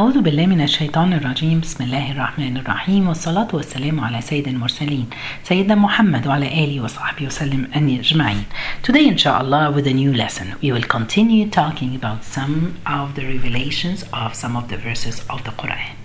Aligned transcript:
أعوذ 0.00 0.21
بالله 0.21 0.45
من 0.45 0.61
الشيطان 0.61 1.13
الرجيم 1.13 1.59
بسم 1.59 1.83
الله 1.83 2.11
الرحمن 2.11 2.57
الرحيم 2.57 3.07
والصلاة 3.07 3.47
والسلام 3.53 3.99
على 3.99 4.21
سيد 4.21 4.47
المرسلين 4.47 5.09
سيدنا 5.43 5.75
محمد 5.75 6.27
وعلى 6.27 6.47
آله 6.63 6.81
وصحبه 6.81 7.25
وسلم 7.25 7.67
أجمعين 7.75 8.43
Today 8.83 9.07
inshallah 9.07 9.69
with 9.75 9.87
a 9.87 9.93
new 9.93 10.13
lesson 10.13 10.55
we 10.61 10.71
will 10.71 10.87
continue 10.97 11.49
talking 11.49 11.93
about 11.93 12.23
some 12.23 12.77
of 12.87 13.15
the 13.15 13.25
revelations 13.25 14.05
of 14.13 14.33
some 14.33 14.55
of 14.55 14.69
the 14.69 14.77
verses 14.77 15.25
of 15.29 15.43
the 15.43 15.51
Quran 15.51 15.95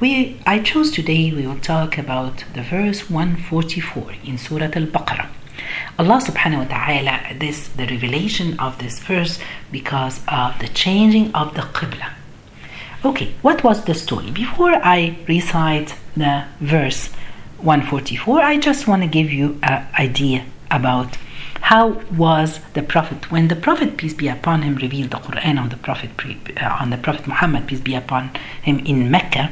we, 0.00 0.36
I 0.44 0.58
chose 0.58 0.90
today 0.90 1.30
we 1.30 1.46
will 1.46 1.60
talk 1.60 1.98
about 1.98 2.42
the 2.54 2.62
verse 2.62 3.08
144 3.08 4.12
in 4.24 4.38
Surah 4.38 4.72
Al-Baqarah 4.74 5.28
Allah 6.00 6.18
subhanahu 6.28 6.62
wa 6.64 6.68
ta'ala 6.76 7.38
this 7.38 7.68
the 7.68 7.86
revelation 7.86 8.58
of 8.58 8.78
this 8.78 8.98
verse 8.98 9.38
because 9.70 10.18
of 10.26 10.58
the 10.58 10.66
changing 10.66 11.30
of 11.32 11.54
the 11.54 11.62
Qibla 11.78 12.14
Okay, 13.02 13.32
what 13.40 13.64
was 13.64 13.84
the 13.84 13.94
story? 13.94 14.30
Before 14.30 14.74
I 14.74 15.16
recite 15.26 15.94
the 16.14 16.44
verse 16.60 17.06
144, 17.56 18.42
I 18.42 18.58
just 18.58 18.86
want 18.86 19.00
to 19.02 19.08
give 19.08 19.32
you 19.32 19.58
an 19.62 19.86
idea 19.98 20.44
about 20.70 21.16
how 21.62 22.02
was 22.14 22.60
the 22.74 22.82
Prophet 22.82 23.30
when 23.30 23.48
the 23.48 23.56
Prophet 23.56 23.96
peace 23.96 24.12
be 24.12 24.28
upon 24.28 24.62
him 24.62 24.74
revealed 24.76 25.12
the 25.12 25.16
Quran 25.16 25.58
on 25.58 25.70
the 25.70 25.78
Prophet 25.78 26.10
uh, 26.60 26.76
on 26.78 26.90
the 26.90 26.98
Prophet 26.98 27.26
Muhammad 27.26 27.66
peace 27.66 27.80
be 27.80 27.94
upon 27.94 28.32
him 28.62 28.80
in 28.80 29.10
Mecca, 29.10 29.50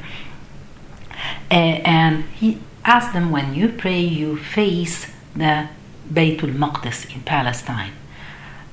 and 1.51 2.25
he 2.25 2.59
asked 2.85 3.15
them 3.15 3.31
when 3.31 3.55
you 3.55 3.71
pray 3.71 4.01
you 4.01 4.37
face 4.37 5.07
the 5.35 5.69
Baytul 6.13 6.55
Maqdis 6.55 7.15
in 7.15 7.23
Palestine. 7.23 7.93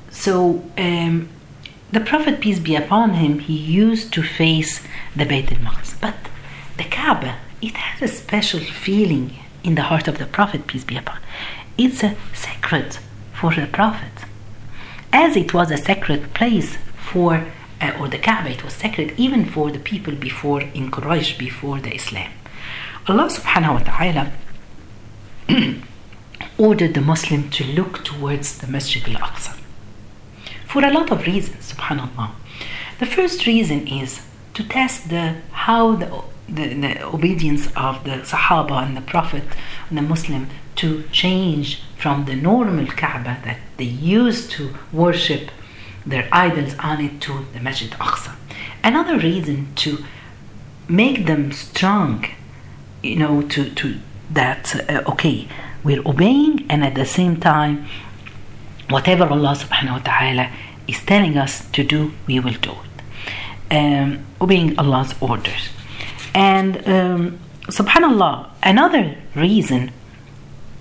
So 0.09 0.63
um, 0.77 1.29
the 1.91 1.99
Prophet, 1.99 2.41
peace 2.41 2.59
be 2.59 2.75
upon 2.75 3.13
him, 3.13 3.39
he 3.39 3.55
used 3.55 4.11
to 4.13 4.23
face 4.23 4.81
the 5.15 5.23
Bayt 5.23 5.51
al-Maqdis. 5.51 5.99
But 6.01 6.15
the 6.77 6.83
Kaaba, 6.83 7.37
it 7.61 7.75
has 7.75 8.01
a 8.01 8.13
special 8.13 8.59
feeling 8.59 9.35
in 9.63 9.75
the 9.75 9.83
heart 9.83 10.07
of 10.07 10.17
the 10.17 10.25
Prophet, 10.25 10.67
peace 10.67 10.83
be 10.83 10.97
upon. 10.97 11.17
Him. 11.17 11.23
It's 11.77 12.03
a 12.03 12.15
sacred 12.33 12.97
for 13.33 13.53
the 13.53 13.67
Prophet. 13.67 14.25
As 15.13 15.35
it 15.35 15.53
was 15.53 15.71
a 15.71 15.77
sacred 15.77 16.33
place 16.33 16.77
for, 16.97 17.45
uh, 17.79 17.97
or 17.99 18.07
the 18.07 18.17
Kaaba, 18.17 18.49
it 18.49 18.63
was 18.63 18.73
sacred 18.73 19.13
even 19.17 19.45
for 19.45 19.69
the 19.71 19.79
people 19.79 20.15
before 20.15 20.61
in 20.61 20.89
Quraysh, 20.91 21.37
before 21.37 21.79
the 21.79 21.93
Islam. 21.93 22.31
Allah 23.07 23.27
subhanahu 23.27 23.73
wa 23.73 23.83
ta'ala 23.91 24.31
ordered 26.57 26.95
the 26.95 27.01
Muslim 27.01 27.49
to 27.51 27.63
look 27.63 28.03
towards 28.03 28.57
the 28.57 28.67
Masjid 28.67 29.07
al-Aqsa 29.07 29.59
for 30.75 30.83
a 30.83 30.91
lot 30.91 31.09
of 31.09 31.25
reasons, 31.25 31.71
subhanAllah. 31.71 32.31
The 32.99 33.05
first 33.05 33.45
reason 33.45 33.87
is 33.87 34.21
to 34.55 34.61
test 34.61 35.07
the 35.07 35.37
how 35.51 35.95
the, 35.95 36.07
the, 36.49 36.65
the 36.83 37.05
obedience 37.05 37.67
of 37.77 38.03
the 38.03 38.17
Sahaba 38.31 38.83
and 38.85 38.97
the 38.97 39.05
Prophet 39.13 39.45
and 39.87 39.97
the 39.97 40.01
Muslim 40.01 40.49
to 40.81 41.03
change 41.13 41.81
from 41.95 42.25
the 42.25 42.35
normal 42.35 42.87
Kaaba 42.87 43.39
that 43.45 43.59
they 43.77 43.85
used 43.85 44.51
to 44.57 44.75
worship 44.91 45.49
their 46.05 46.27
idols 46.29 46.75
on 46.79 46.99
it 46.99 47.21
to 47.21 47.45
the 47.53 47.61
Masjid 47.61 47.91
Aqsa. 47.91 48.35
Another 48.83 49.17
reason 49.17 49.73
to 49.75 50.03
make 50.89 51.25
them 51.25 51.53
strong, 51.53 52.25
you 53.01 53.15
know, 53.15 53.41
to, 53.43 53.69
to 53.75 53.95
that, 54.29 54.75
uh, 54.89 55.03
okay, 55.11 55.47
we're 55.85 56.05
obeying 56.05 56.65
and 56.69 56.83
at 56.83 56.95
the 56.95 57.05
same 57.05 57.39
time 57.39 57.85
whatever 58.89 59.25
Allah 59.25 59.55
subhanahu 59.55 59.93
wa 59.93 59.99
ta'ala 59.99 60.51
is 60.87 61.03
telling 61.05 61.37
us 61.37 61.65
to 61.71 61.83
do, 61.83 62.11
we 62.27 62.39
will 62.39 62.53
do 62.53 62.71
it. 62.71 63.75
Um, 63.75 64.25
obeying 64.39 64.77
Allah's 64.77 65.13
orders. 65.19 65.69
And 66.33 66.77
um, 66.87 67.39
subhanallah, 67.67 68.49
another 68.63 69.17
reason 69.35 69.91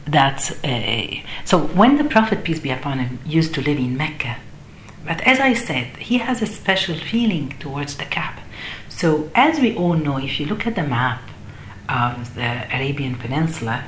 that, 0.06 0.50
uh, 0.64 1.16
so 1.44 1.58
when 1.58 1.96
the 1.96 2.04
Prophet, 2.04 2.44
peace 2.44 2.60
be 2.60 2.70
upon 2.70 2.98
him, 2.98 3.18
used 3.24 3.54
to 3.54 3.62
live 3.62 3.78
in 3.78 3.96
Mecca, 3.96 4.36
but 5.06 5.20
as 5.22 5.38
I 5.38 5.54
said, 5.54 5.96
he 5.96 6.18
has 6.18 6.40
a 6.40 6.46
special 6.46 6.96
feeling 6.96 7.50
towards 7.60 7.96
the 7.96 8.04
Kaaba. 8.04 8.42
So, 8.88 9.30
as 9.34 9.60
we 9.60 9.76
all 9.76 9.94
know, 9.94 10.18
if 10.18 10.40
you 10.40 10.46
look 10.46 10.66
at 10.66 10.76
the 10.76 10.82
map 10.82 11.22
of 11.88 12.34
the 12.34 12.64
Arabian 12.74 13.16
Peninsula, 13.16 13.84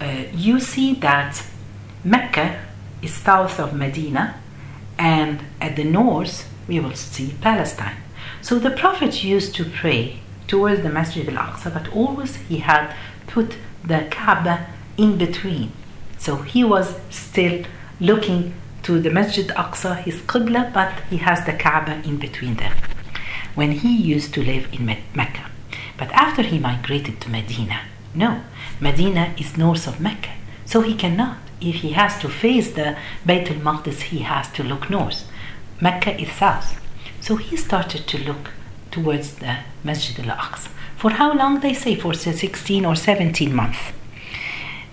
uh, 0.00 0.24
you 0.32 0.58
see 0.58 0.94
that 0.94 1.44
Mecca 2.02 2.60
is 3.02 3.14
south 3.14 3.60
of 3.60 3.74
Medina, 3.74 4.40
and 4.98 5.42
at 5.60 5.76
the 5.76 5.84
north 5.84 6.48
we 6.66 6.80
will 6.80 6.94
see 6.94 7.34
Palestine. 7.40 7.96
So 8.42 8.58
the 8.58 8.70
Prophet 8.70 9.24
used 9.24 9.54
to 9.56 9.64
pray 9.64 10.20
towards 10.46 10.82
the 10.82 10.90
Masjid 10.90 11.28
al 11.28 11.36
Aqsa, 11.36 11.72
but 11.72 11.88
always 11.92 12.36
he 12.36 12.58
had 12.58 12.94
put 13.26 13.56
the 13.84 14.06
Kaaba 14.10 14.66
in 14.96 15.18
between. 15.18 15.72
So 16.18 16.36
he 16.36 16.64
was 16.64 16.96
still 17.10 17.64
looking 18.00 18.54
to 18.82 19.00
the 19.00 19.10
Masjid 19.10 19.50
al 19.52 19.70
Aqsa, 19.70 20.02
his 20.02 20.16
Qibla, 20.22 20.72
but 20.72 20.92
he 21.10 21.18
has 21.18 21.44
the 21.44 21.52
Kaaba 21.52 22.02
in 22.04 22.18
between 22.18 22.56
them 22.56 22.72
when 23.54 23.72
he 23.72 23.94
used 23.94 24.32
to 24.34 24.42
live 24.42 24.68
in 24.72 24.86
Mecca. 24.86 25.50
But 25.96 26.12
after 26.12 26.42
he 26.42 26.58
migrated 26.58 27.20
to 27.22 27.28
Medina, 27.28 27.80
no, 28.14 28.42
Medina 28.80 29.34
is 29.36 29.56
north 29.56 29.86
of 29.88 30.00
Mecca, 30.00 30.30
so 30.64 30.80
he 30.80 30.94
cannot 30.94 31.38
if 31.60 31.76
he 31.76 31.90
has 31.92 32.18
to 32.20 32.28
face 32.28 32.72
the 32.72 32.96
Bayt 33.26 33.50
al-Maqdis, 33.50 34.02
he 34.02 34.20
has 34.20 34.50
to 34.52 34.62
look 34.62 34.88
north. 34.90 35.26
Mecca 35.80 36.20
is 36.20 36.32
south. 36.32 36.80
So 37.20 37.36
he 37.36 37.56
started 37.56 38.06
to 38.06 38.18
look 38.18 38.50
towards 38.90 39.36
the 39.36 39.58
Masjid 39.84 40.18
al-Aqsa. 40.20 40.68
For 40.96 41.10
how 41.10 41.32
long 41.34 41.60
they 41.60 41.74
say? 41.74 41.94
For 41.94 42.14
16 42.14 42.84
or 42.84 42.94
17 42.96 43.54
months. 43.54 43.78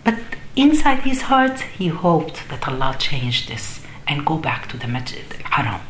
But 0.03 0.19
inside 0.55 0.99
his 0.99 1.23
heart, 1.23 1.61
he 1.61 1.87
hoped 1.87 2.47
that 2.49 2.67
Allah 2.67 2.95
changed 2.99 3.47
this 3.49 3.81
and 4.07 4.25
go 4.25 4.37
back 4.37 4.67
to 4.69 4.77
the 4.77 4.87
Masjid 4.87 5.25
al-Haram. 5.45 5.81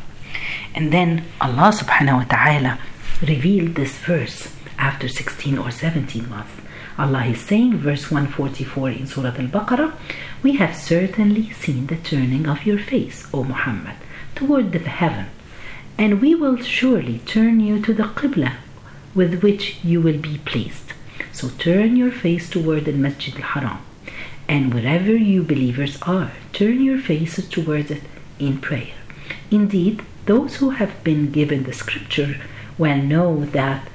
And 0.74 0.92
then 0.92 1.24
Allah 1.40 1.72
subhanahu 1.72 2.18
wa 2.18 2.24
ta'ala 2.24 2.78
revealed 3.22 3.74
this 3.74 3.96
verse 3.98 4.54
after 4.78 5.08
16 5.08 5.58
or 5.58 5.70
17 5.70 6.28
months. 6.28 6.52
Allah 6.98 7.26
is 7.26 7.40
saying, 7.40 7.76
verse 7.76 8.10
144 8.10 8.90
in 8.90 9.06
Surah 9.06 9.34
Al 9.38 9.48
Baqarah, 9.48 9.92
We 10.42 10.52
have 10.56 10.74
certainly 10.74 11.50
seen 11.50 11.88
the 11.88 11.96
turning 11.96 12.48
of 12.48 12.64
your 12.64 12.78
face, 12.78 13.28
O 13.34 13.44
Muhammad, 13.44 13.96
toward 14.34 14.72
the 14.72 14.78
heaven, 14.78 15.26
and 15.98 16.22
we 16.22 16.34
will 16.34 16.56
surely 16.56 17.18
turn 17.26 17.60
you 17.60 17.82
to 17.82 17.92
the 17.92 18.04
Qibla 18.04 18.54
with 19.14 19.42
which 19.42 19.84
you 19.84 20.00
will 20.00 20.18
be 20.18 20.38
pleased. 20.38 20.94
So 21.32 21.50
turn 21.58 21.96
your 21.96 22.12
face 22.12 22.48
toward 22.48 22.86
the 22.86 22.92
Masjid 22.92 23.34
al 23.36 23.42
Haram, 23.42 23.78
and 24.48 24.72
wherever 24.72 25.14
you 25.14 25.42
believers 25.42 25.98
are, 26.02 26.32
turn 26.54 26.82
your 26.82 26.98
faces 26.98 27.46
towards 27.46 27.90
it 27.90 28.02
in 28.38 28.58
prayer. 28.58 28.94
Indeed, 29.50 30.02
those 30.24 30.56
who 30.56 30.70
have 30.70 31.04
been 31.04 31.30
given 31.30 31.64
the 31.64 31.74
scripture 31.74 32.36
well 32.78 32.98
know 32.98 33.44
that 33.44 33.86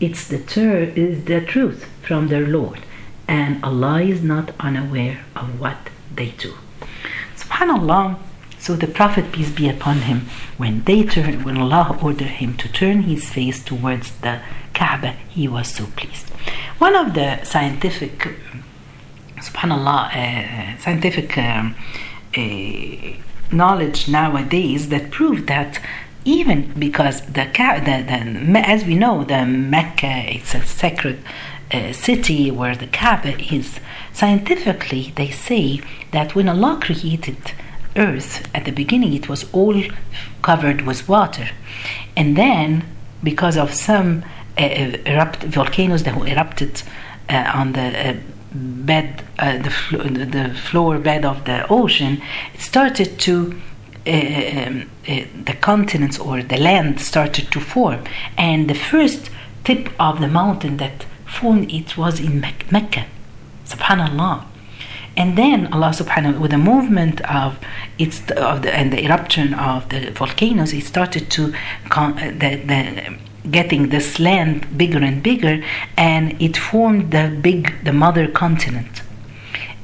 it's 0.00 0.26
the, 0.26 0.38
ter- 0.38 0.92
is 0.96 1.24
the 1.24 1.40
truth 1.40 1.88
from 2.02 2.28
their 2.28 2.46
Lord, 2.46 2.80
and 3.28 3.62
Allah 3.62 4.02
is 4.02 4.22
not 4.22 4.52
unaware 4.58 5.20
of 5.36 5.60
what 5.60 5.76
they 6.14 6.30
do. 6.30 6.54
Subhanallah. 7.36 8.18
So 8.58 8.76
the 8.76 8.86
Prophet, 8.86 9.32
peace 9.32 9.50
be 9.50 9.68
upon 9.70 10.02
him, 10.02 10.28
when 10.58 10.84
they 10.84 11.02
turned, 11.02 11.44
when 11.46 11.56
Allah 11.56 11.98
ordered 12.02 12.28
him 12.42 12.56
to 12.58 12.70
turn 12.70 13.02
his 13.02 13.30
face 13.30 13.62
towards 13.64 14.10
the 14.20 14.42
Kaaba, 14.74 15.12
he 15.30 15.48
was 15.48 15.68
so 15.68 15.86
pleased. 15.96 16.28
One 16.78 16.94
of 16.94 17.14
the 17.14 17.42
scientific, 17.44 18.28
subhanallah, 19.36 20.14
uh, 20.14 20.78
scientific 20.78 21.38
um, 21.38 21.74
uh, 22.36 23.16
knowledge 23.50 24.08
nowadays 24.08 24.90
that 24.90 25.10
prove 25.10 25.46
that 25.46 25.80
even 26.30 26.72
because 26.78 27.20
the, 27.22 27.46
the, 27.88 27.96
the 28.10 28.58
as 28.74 28.84
we 28.84 28.94
know 28.94 29.24
the 29.24 29.44
Mecca 29.44 30.14
it's 30.36 30.54
a 30.54 30.62
sacred 30.64 31.18
uh, 31.72 31.92
city 31.92 32.50
where 32.50 32.76
the 32.76 32.86
Kaaba 32.86 33.34
is. 33.54 33.80
Scientifically 34.12 35.12
they 35.16 35.30
say 35.30 35.80
that 36.12 36.34
when 36.34 36.48
Allah 36.48 36.78
created 36.80 37.40
earth 37.96 38.48
at 38.54 38.64
the 38.64 38.70
beginning 38.82 39.12
it 39.12 39.28
was 39.28 39.42
all 39.52 39.82
covered 40.42 40.82
with 40.82 41.08
water. 41.08 41.48
And 42.16 42.36
then 42.36 42.84
because 43.22 43.56
of 43.56 43.74
some 43.74 44.24
uh, 44.58 44.62
erupt 45.06 45.42
volcanoes 45.44 46.02
that 46.04 46.16
erupted 46.16 46.82
uh, 47.28 47.50
on 47.54 47.72
the 47.72 47.88
uh, 48.08 48.16
bed 48.52 49.22
uh, 49.38 49.58
the, 49.58 49.70
fl- 49.70 50.08
the 50.36 50.54
floor 50.68 50.98
bed 50.98 51.24
of 51.24 51.44
the 51.44 51.66
ocean 51.68 52.20
it 52.52 52.60
started 52.60 53.18
to 53.20 53.60
Uh, 54.10 54.66
um, 54.66 54.90
uh, 55.08 55.24
the 55.44 55.56
continents 55.60 56.18
or 56.18 56.42
the 56.42 56.56
land 56.56 57.00
started 57.00 57.46
to 57.52 57.60
form, 57.60 58.02
and 58.36 58.68
the 58.68 58.74
first 58.74 59.30
tip 59.62 59.88
of 60.00 60.20
the 60.20 60.26
mountain 60.26 60.78
that 60.78 61.06
formed 61.26 61.70
it 61.70 61.96
was 61.96 62.18
in 62.18 62.40
Mecca. 62.40 63.06
Subhanallah. 63.66 64.44
And 65.16 65.38
then 65.38 65.72
Allah 65.72 65.90
subhanahu 65.90 66.40
with 66.40 66.50
the 66.50 66.58
movement 66.58 67.20
of 67.22 67.58
its 67.98 68.18
of 68.32 68.62
the 68.62 68.74
and 68.74 68.92
the 68.92 69.04
eruption 69.04 69.54
of 69.54 69.88
the 69.90 70.10
volcanoes, 70.10 70.72
it 70.72 70.84
started 70.84 71.30
to 71.30 71.54
con- 71.88 72.18
uh, 72.18 72.32
the, 72.42 72.56
the 72.70 73.16
getting 73.48 73.90
this 73.90 74.18
land 74.18 74.76
bigger 74.76 74.98
and 74.98 75.22
bigger 75.22 75.62
and 75.96 76.40
it 76.42 76.56
formed 76.56 77.10
the 77.10 77.36
big 77.40 77.84
the 77.84 77.92
mother 77.92 78.26
continent 78.28 79.02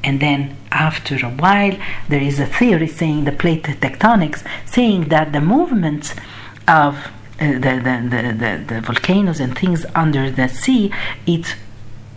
and 0.07 0.21
then 0.21 0.57
after 0.71 1.15
a 1.17 1.33
while 1.45 1.77
there 2.09 2.25
is 2.31 2.39
a 2.41 2.47
theory 2.47 2.87
saying 3.01 3.25
the 3.25 3.37
plate 3.43 3.65
tectonics 3.85 4.43
saying 4.65 5.03
that 5.15 5.33
the 5.33 5.41
movements 5.41 6.15
of 6.83 6.93
uh, 7.39 7.53
the, 7.65 7.75
the, 7.87 7.95
the, 8.13 8.23
the, 8.43 8.65
the 8.75 8.81
volcanoes 8.81 9.41
and 9.41 9.59
things 9.59 9.85
under 9.95 10.31
the 10.31 10.49
sea 10.49 10.91
it 11.27 11.57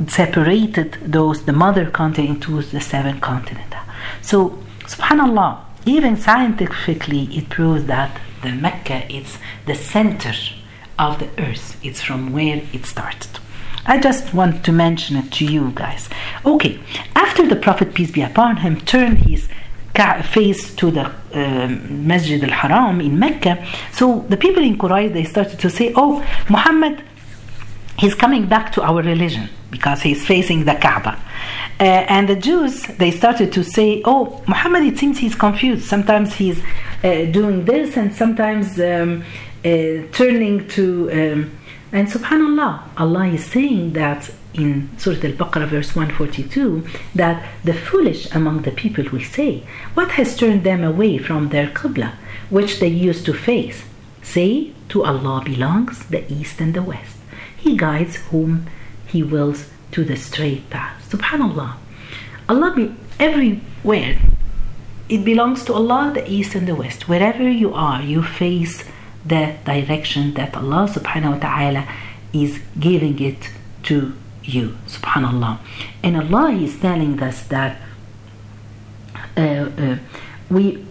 separated 0.07 0.93
those 1.01 1.43
the 1.43 1.51
mother 1.65 1.85
continent 1.89 2.45
into 2.45 2.61
the 2.61 2.79
seven 2.79 3.19
continents 3.19 3.75
so 4.21 4.37
subhanallah 4.93 5.51
even 5.85 6.15
scientifically 6.15 7.23
it 7.35 7.49
proves 7.49 7.85
that 7.85 8.11
the 8.43 8.51
mecca 8.51 8.99
is 9.13 9.37
the 9.65 9.75
center 9.75 10.33
of 10.97 11.19
the 11.19 11.29
earth. 11.41 11.79
It's 11.83 12.01
from 12.01 12.33
where 12.33 12.61
it 12.73 12.85
started 12.85 13.39
I 13.89 13.97
just 13.97 14.35
want 14.35 14.63
to 14.65 14.71
mention 14.71 15.17
it 15.17 15.31
to 15.37 15.45
you 15.45 15.71
guys. 15.73 16.09
Okay, 16.45 16.79
after 17.15 17.47
the 17.47 17.55
Prophet, 17.55 17.95
peace 17.95 18.11
be 18.11 18.21
upon 18.21 18.57
him, 18.57 18.79
turned 18.81 19.17
his 19.17 19.49
face 20.31 20.73
to 20.75 20.91
the 20.91 21.11
um, 21.33 22.07
Masjid 22.07 22.41
al 22.43 22.51
Haram 22.51 23.01
in 23.01 23.17
Mecca, 23.17 23.65
so 23.91 24.19
the 24.29 24.37
people 24.37 24.63
in 24.63 24.77
Quraysh 24.77 25.11
they 25.11 25.23
started 25.23 25.59
to 25.59 25.69
say, 25.71 25.91
Oh, 25.95 26.23
Muhammad, 26.49 27.03
he's 27.97 28.13
coming 28.13 28.45
back 28.45 28.71
to 28.73 28.83
our 28.83 29.01
religion 29.01 29.49
because 29.71 30.03
he's 30.03 30.25
facing 30.25 30.65
the 30.65 30.75
Kaaba. 30.75 31.19
Uh, 31.79 31.83
and 31.83 32.29
the 32.29 32.35
Jews 32.35 32.83
they 33.01 33.09
started 33.09 33.51
to 33.53 33.63
say, 33.63 34.03
Oh, 34.05 34.43
Muhammad, 34.47 34.83
it 34.83 34.99
seems 34.99 35.17
he's 35.17 35.35
confused. 35.35 35.85
Sometimes 35.85 36.35
he's 36.35 36.61
uh, 37.03 37.25
doing 37.25 37.65
this 37.65 37.97
and 37.97 38.15
sometimes 38.15 38.79
um, 38.79 39.23
uh, 39.65 39.69
turning 40.11 40.67
to. 40.69 40.85
Um, 41.11 41.58
and 41.91 42.07
subhanallah, 42.07 42.83
Allah 42.97 43.27
is 43.27 43.45
saying 43.45 43.93
that 43.93 44.29
in 44.53 44.89
Surah 44.97 45.25
Al 45.27 45.33
Baqarah, 45.33 45.67
verse 45.67 45.95
142, 45.95 46.85
that 47.15 47.43
the 47.63 47.73
foolish 47.73 48.29
among 48.33 48.61
the 48.61 48.71
people 48.71 49.05
will 49.11 49.23
say, 49.23 49.63
What 49.93 50.11
has 50.11 50.35
turned 50.35 50.63
them 50.63 50.83
away 50.83 51.17
from 51.17 51.49
their 51.49 51.67
Qibla, 51.67 52.13
which 52.49 52.79
they 52.79 52.87
used 52.87 53.25
to 53.25 53.33
face? 53.33 53.83
Say, 54.21 54.71
To 54.89 55.03
Allah 55.03 55.41
belongs 55.43 56.05
the 56.05 56.31
East 56.31 56.59
and 56.59 56.73
the 56.73 56.83
West. 56.83 57.17
He 57.57 57.75
guides 57.75 58.17
whom 58.29 58.67
He 59.07 59.23
wills 59.23 59.69
to 59.91 60.03
the 60.03 60.15
straight 60.15 60.69
path. 60.69 61.09
Subhanallah. 61.09 61.75
Allah 62.47 62.73
be 62.75 62.93
everywhere. 63.19 64.17
It 65.07 65.25
belongs 65.25 65.65
to 65.65 65.73
Allah, 65.73 66.11
the 66.13 66.29
East 66.29 66.53
and 66.53 66.67
the 66.67 66.75
West. 66.75 67.09
Wherever 67.09 67.49
you 67.49 67.73
are, 67.73 68.01
you 68.01 68.21
face 68.21 68.83
the 69.25 69.55
direction 69.65 70.33
that 70.35 70.55
Allah 70.55 70.87
subhanahu 70.87 71.33
wa 71.33 71.39
ta'ala 71.39 71.87
is 72.33 72.59
giving 72.79 73.19
it 73.19 73.49
to 73.83 74.13
you 74.43 74.77
subhanallah. 74.87 75.59
And 76.03 76.17
Allah 76.17 76.51
is 76.51 76.79
telling 76.79 77.21
us 77.21 77.43
that 77.47 77.77
uh, 79.37 79.41
uh, 79.41 79.97
we 80.49 80.85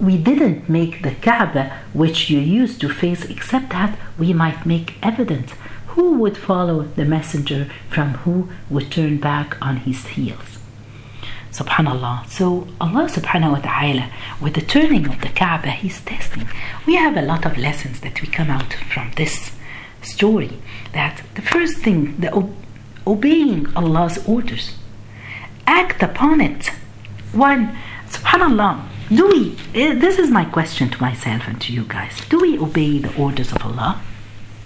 we 0.00 0.18
didn't 0.18 0.68
make 0.68 1.02
the 1.02 1.14
Kaaba 1.14 1.78
which 1.92 2.28
you 2.28 2.40
used 2.40 2.80
to 2.80 2.88
face 2.88 3.24
except 3.24 3.70
that 3.70 3.96
we 4.18 4.32
might 4.32 4.66
make 4.66 4.96
evident 5.02 5.50
who 5.94 6.18
would 6.18 6.36
follow 6.36 6.82
the 6.96 7.04
messenger 7.04 7.70
from 7.88 8.14
who 8.24 8.48
would 8.70 8.90
turn 8.90 9.18
back 9.18 9.56
on 9.60 9.76
his 9.78 10.06
heels 10.06 10.51
subhanallah. 11.52 12.28
So 12.28 12.66
allah 12.80 13.04
subhanahu 13.08 13.52
wa 13.52 13.58
ta'ala 13.58 14.10
with 14.40 14.54
the 14.54 14.62
turning 14.62 15.06
of 15.06 15.20
the 15.20 15.28
kaaba 15.28 15.70
he's 15.70 16.00
testing. 16.00 16.48
We 16.86 16.96
have 16.96 17.16
a 17.16 17.22
lot 17.22 17.44
of 17.44 17.58
lessons 17.58 18.00
that 18.00 18.22
we 18.22 18.28
come 18.28 18.50
out 18.50 18.72
from 18.92 19.12
this 19.16 19.52
story 20.00 20.58
that 20.94 21.22
the 21.34 21.42
first 21.42 21.78
thing 21.78 22.18
the 22.18 22.30
obeying 23.06 23.66
allah's 23.76 24.16
orders 24.26 24.74
act 25.66 26.02
upon 26.02 26.40
it. 26.40 26.68
One 27.32 27.76
subhanallah 28.08 28.88
do 29.14 29.26
we 29.28 29.40
this 30.00 30.18
is 30.18 30.30
my 30.30 30.46
question 30.46 30.88
to 30.88 31.00
myself 31.02 31.42
and 31.46 31.60
to 31.60 31.72
you 31.72 31.84
guys. 31.84 32.14
Do 32.30 32.40
we 32.40 32.58
obey 32.58 32.98
the 32.98 33.14
orders 33.20 33.52
of 33.52 33.62
allah? 33.62 34.00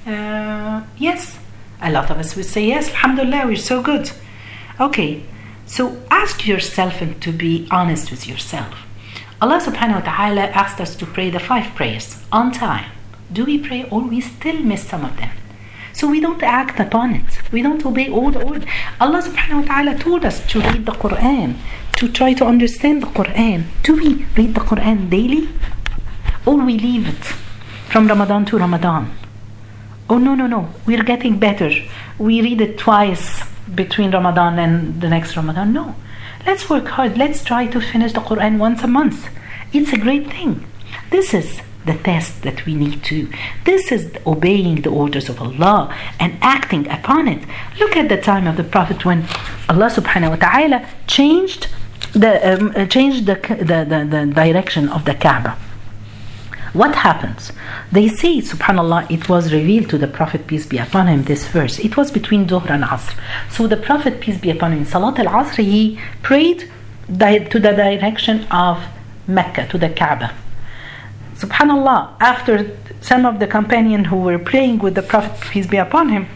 Uh, 0.07 0.83
yes. 0.97 1.39
A 1.83 1.91
lot 1.91 2.11
of 2.11 2.19
us 2.19 2.37
would 2.37 2.47
say 2.47 2.65
yes. 2.65 2.89
Alhamdulillah 2.91 3.47
we're 3.47 3.57
so 3.57 3.83
good. 3.83 4.13
Okay 4.79 5.25
so 5.67 6.01
ask 6.11 6.47
yourself 6.47 7.03
and 7.03 7.21
to 7.23 7.33
be 7.33 7.67
honest 7.71 8.11
with 8.11 8.27
yourself. 8.29 8.87
Allah 9.43 9.61
subhanahu 9.61 10.01
wa 10.01 10.07
ta'ala 10.13 10.43
asked 10.55 10.81
us 10.81 10.95
to 10.97 11.05
pray 11.05 11.29
the 11.29 11.41
five 11.41 11.75
prayers 11.75 12.25
on 12.33 12.53
time. 12.53 12.91
Do 13.33 13.45
we 13.45 13.59
pray 13.59 13.89
or 13.91 14.01
we 14.01 14.21
still 14.21 14.61
miss 14.61 14.87
some 14.87 15.05
of 15.05 15.17
them? 15.17 15.31
So 15.93 16.09
we 16.09 16.21
don't 16.21 16.43
act 16.43 16.79
upon 16.79 17.15
it. 17.15 17.41
We 17.51 17.63
don't 17.63 17.85
obey 17.85 18.09
all 18.09 18.31
the 18.31 18.43
orders. 18.45 18.65
Allah 19.01 19.23
subhanahu 19.23 19.63
wa 19.63 19.75
ta'ala 19.75 19.99
told 19.99 20.25
us 20.25 20.47
to 20.53 20.61
read 20.61 20.87
the 20.87 20.93
Quran, 20.93 21.57
to 21.97 22.09
try 22.09 22.33
to 22.35 22.47
understand 22.47 23.03
the 23.03 23.09
Quran. 23.09 23.65
Do 23.83 23.97
we 23.97 24.25
read 24.37 24.55
the 24.55 24.61
Quran 24.61 25.11
daily? 25.11 25.49
Or 26.47 26.55
we 26.55 26.79
leave 26.79 27.09
it 27.09 27.25
from 27.91 28.07
Ramadan 28.07 28.45
to 28.47 28.59
Ramadan? 28.59 29.11
Oh 30.09 30.19
no 30.19 30.37
no 30.37 30.47
no, 30.47 30.69
we're 30.87 31.03
getting 31.03 31.41
better. 31.41 31.73
We 32.19 32.41
read 32.41 32.61
it 32.61 32.79
twice 32.79 33.43
between 33.75 34.11
Ramadan 34.13 34.59
and 34.59 35.01
the 35.01 35.09
next 35.09 35.37
Ramadan. 35.37 35.73
No. 35.73 35.95
Let's 36.47 36.71
work 36.71 36.87
hard. 36.87 37.19
Let's 37.19 37.43
try 37.43 37.67
to 37.67 37.81
finish 37.81 38.13
the 38.13 38.21
Quran 38.21 38.59
once 38.59 38.83
a 38.83 38.87
month. 38.87 39.29
It's 39.73 39.93
a 39.93 39.99
great 39.99 40.31
thing. 40.31 40.67
This 41.11 41.35
is 41.35 41.61
the 41.85 41.95
test 41.95 42.43
that 42.43 42.67
we 42.67 42.75
need 42.75 43.03
to. 43.05 43.29
This 43.65 43.91
is 43.93 44.13
obeying 44.27 44.83
the 44.83 44.91
orders 44.91 45.29
of 45.29 45.41
Allah 45.41 45.95
and 46.19 46.37
acting 46.41 46.89
upon 46.89 47.29
it. 47.29 47.43
Look 47.79 47.97
at 47.97 48.09
the 48.09 48.21
time 48.21 48.47
of 48.47 48.57
the 48.57 48.65
Prophet 48.65 49.05
when 49.05 49.23
Allah 49.69 49.91
subhanahu 49.91 50.31
wa 50.31 50.37
ta'ala 50.37 50.87
changed 51.07 51.69
the 52.13 52.33
um, 52.55 52.89
changed 52.89 53.27
the, 53.27 53.35
the, 53.35 53.79
the, 53.85 54.07
the 54.09 54.33
direction 54.33 54.89
of 54.89 55.05
the 55.05 55.15
Kaaba. 55.15 55.57
What 56.77 56.95
happens? 56.97 57.53
They 57.91 58.07
say, 58.09 58.43
subhanAllah, 58.43 59.11
it 59.11 59.31
was 59.31 59.51
revealed 59.51 59.89
to 59.89 59.97
the 59.97 60.07
Prophet, 60.07 60.47
peace 60.47 60.67
be 60.67 60.77
upon 60.77 61.07
him, 61.07 61.25
this 61.25 61.47
verse. 61.49 61.79
It 61.79 61.97
was 61.97 62.11
between 62.11 62.47
Dhuhr 62.47 62.69
and 62.69 62.85
Asr. 62.85 63.19
So 63.51 63.67
the 63.67 63.79
Prophet, 63.79 64.21
peace 64.21 64.37
be 64.37 64.51
upon 64.51 64.73
him, 64.73 64.85
Salat 64.85 65.19
al 65.19 65.33
Asr, 65.41 65.65
he 65.65 65.99
prayed 66.23 66.71
to 67.09 67.59
the 67.67 67.73
direction 67.73 68.45
of 68.51 68.85
Mecca, 69.27 69.67
to 69.69 69.79
the 69.79 69.89
Kaaba. 69.89 70.35
Subhanallah, 71.37 72.13
after 72.21 72.77
some 73.01 73.25
of 73.25 73.39
the 73.39 73.47
companions 73.47 74.09
who 74.09 74.17
were 74.17 74.39
praying 74.39 74.81
with 74.81 74.97
the 74.97 75.03
Prophet, 75.03 75.41
peace 75.51 75.67
be 75.67 75.79
upon 75.79 76.11
him, 76.11 76.27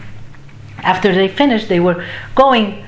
after 0.79 1.13
they 1.13 1.27
finished, 1.27 1.69
they 1.69 1.79
were 1.79 2.03
going 2.33 2.83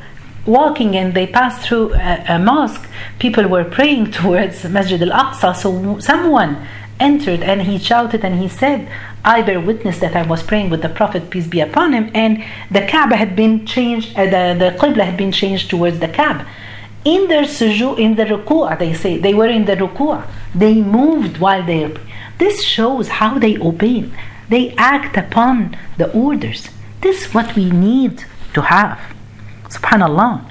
walking 0.47 0.95
and 0.95 1.13
they 1.13 1.27
passed 1.27 1.61
through 1.67 1.93
a, 1.93 2.25
a, 2.29 2.39
mosque, 2.39 2.87
people 3.19 3.47
were 3.47 3.63
praying 3.63 4.11
towards 4.17 4.63
Masjid 4.65 5.01
al 5.03 5.11
Aqsa. 5.11 5.55
So 5.55 5.99
someone 5.99 6.67
entered 6.99 7.41
and 7.41 7.63
he 7.63 7.77
shouted 7.77 8.23
and 8.23 8.39
he 8.39 8.47
said, 8.47 8.89
I 9.25 9.41
bear 9.41 9.59
witness 9.59 9.99
that 9.99 10.15
I 10.15 10.23
was 10.23 10.43
praying 10.43 10.69
with 10.69 10.81
the 10.81 10.89
Prophet, 10.89 11.29
peace 11.29 11.47
be 11.47 11.61
upon 11.61 11.93
him, 11.93 12.11
and 12.13 12.43
the 12.69 12.85
Kaaba 12.85 13.15
had 13.15 13.35
been 13.35 13.65
changed, 13.65 14.17
uh, 14.17 14.25
the, 14.25 14.57
the 14.57 14.77
Qibla 14.77 15.05
had 15.05 15.17
been 15.17 15.31
changed 15.31 15.69
towards 15.69 15.99
the 15.99 16.07
Kaaba. 16.09 16.45
In 17.05 17.27
their 17.27 17.43
sujood, 17.43 17.99
in 17.99 18.15
the 18.15 18.25
ruku'ah, 18.25 18.79
they 18.79 18.93
say, 18.93 19.17
they 19.17 19.33
were 19.33 19.47
in 19.47 19.65
the 19.65 19.75
ruku'ah. 19.75 20.25
They 20.55 20.81
moved 20.81 21.37
while 21.37 21.65
they 21.65 21.93
This 22.37 22.63
shows 22.63 23.07
how 23.07 23.39
they 23.39 23.57
obey. 23.57 24.09
They 24.49 24.71
act 24.75 25.17
upon 25.17 25.77
the 25.97 26.11
orders. 26.13 26.69
This 27.01 27.25
is 27.25 27.33
what 27.33 27.55
we 27.55 27.69
need 27.71 28.23
to 28.53 28.61
have. 28.61 28.99
Subhanallah. 29.65 30.49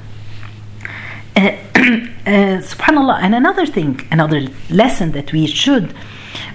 Uh, 1.35 1.41
uh, 1.41 2.61
subhanallah. 2.71 3.21
And 3.23 3.35
another 3.35 3.65
thing, 3.65 4.07
another 4.11 4.49
lesson 4.69 5.13
that 5.13 5.33
we 5.33 5.47
should 5.47 5.95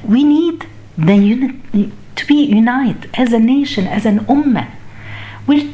we 0.07 0.23
need 0.23 0.67
the 0.97 1.93
to 2.15 2.25
be 2.25 2.43
united 2.45 3.09
as 3.13 3.31
a 3.31 3.39
nation, 3.39 3.85
as 3.87 4.05
an 4.05 4.19
ummah. 4.21 4.71
We, 5.45 5.73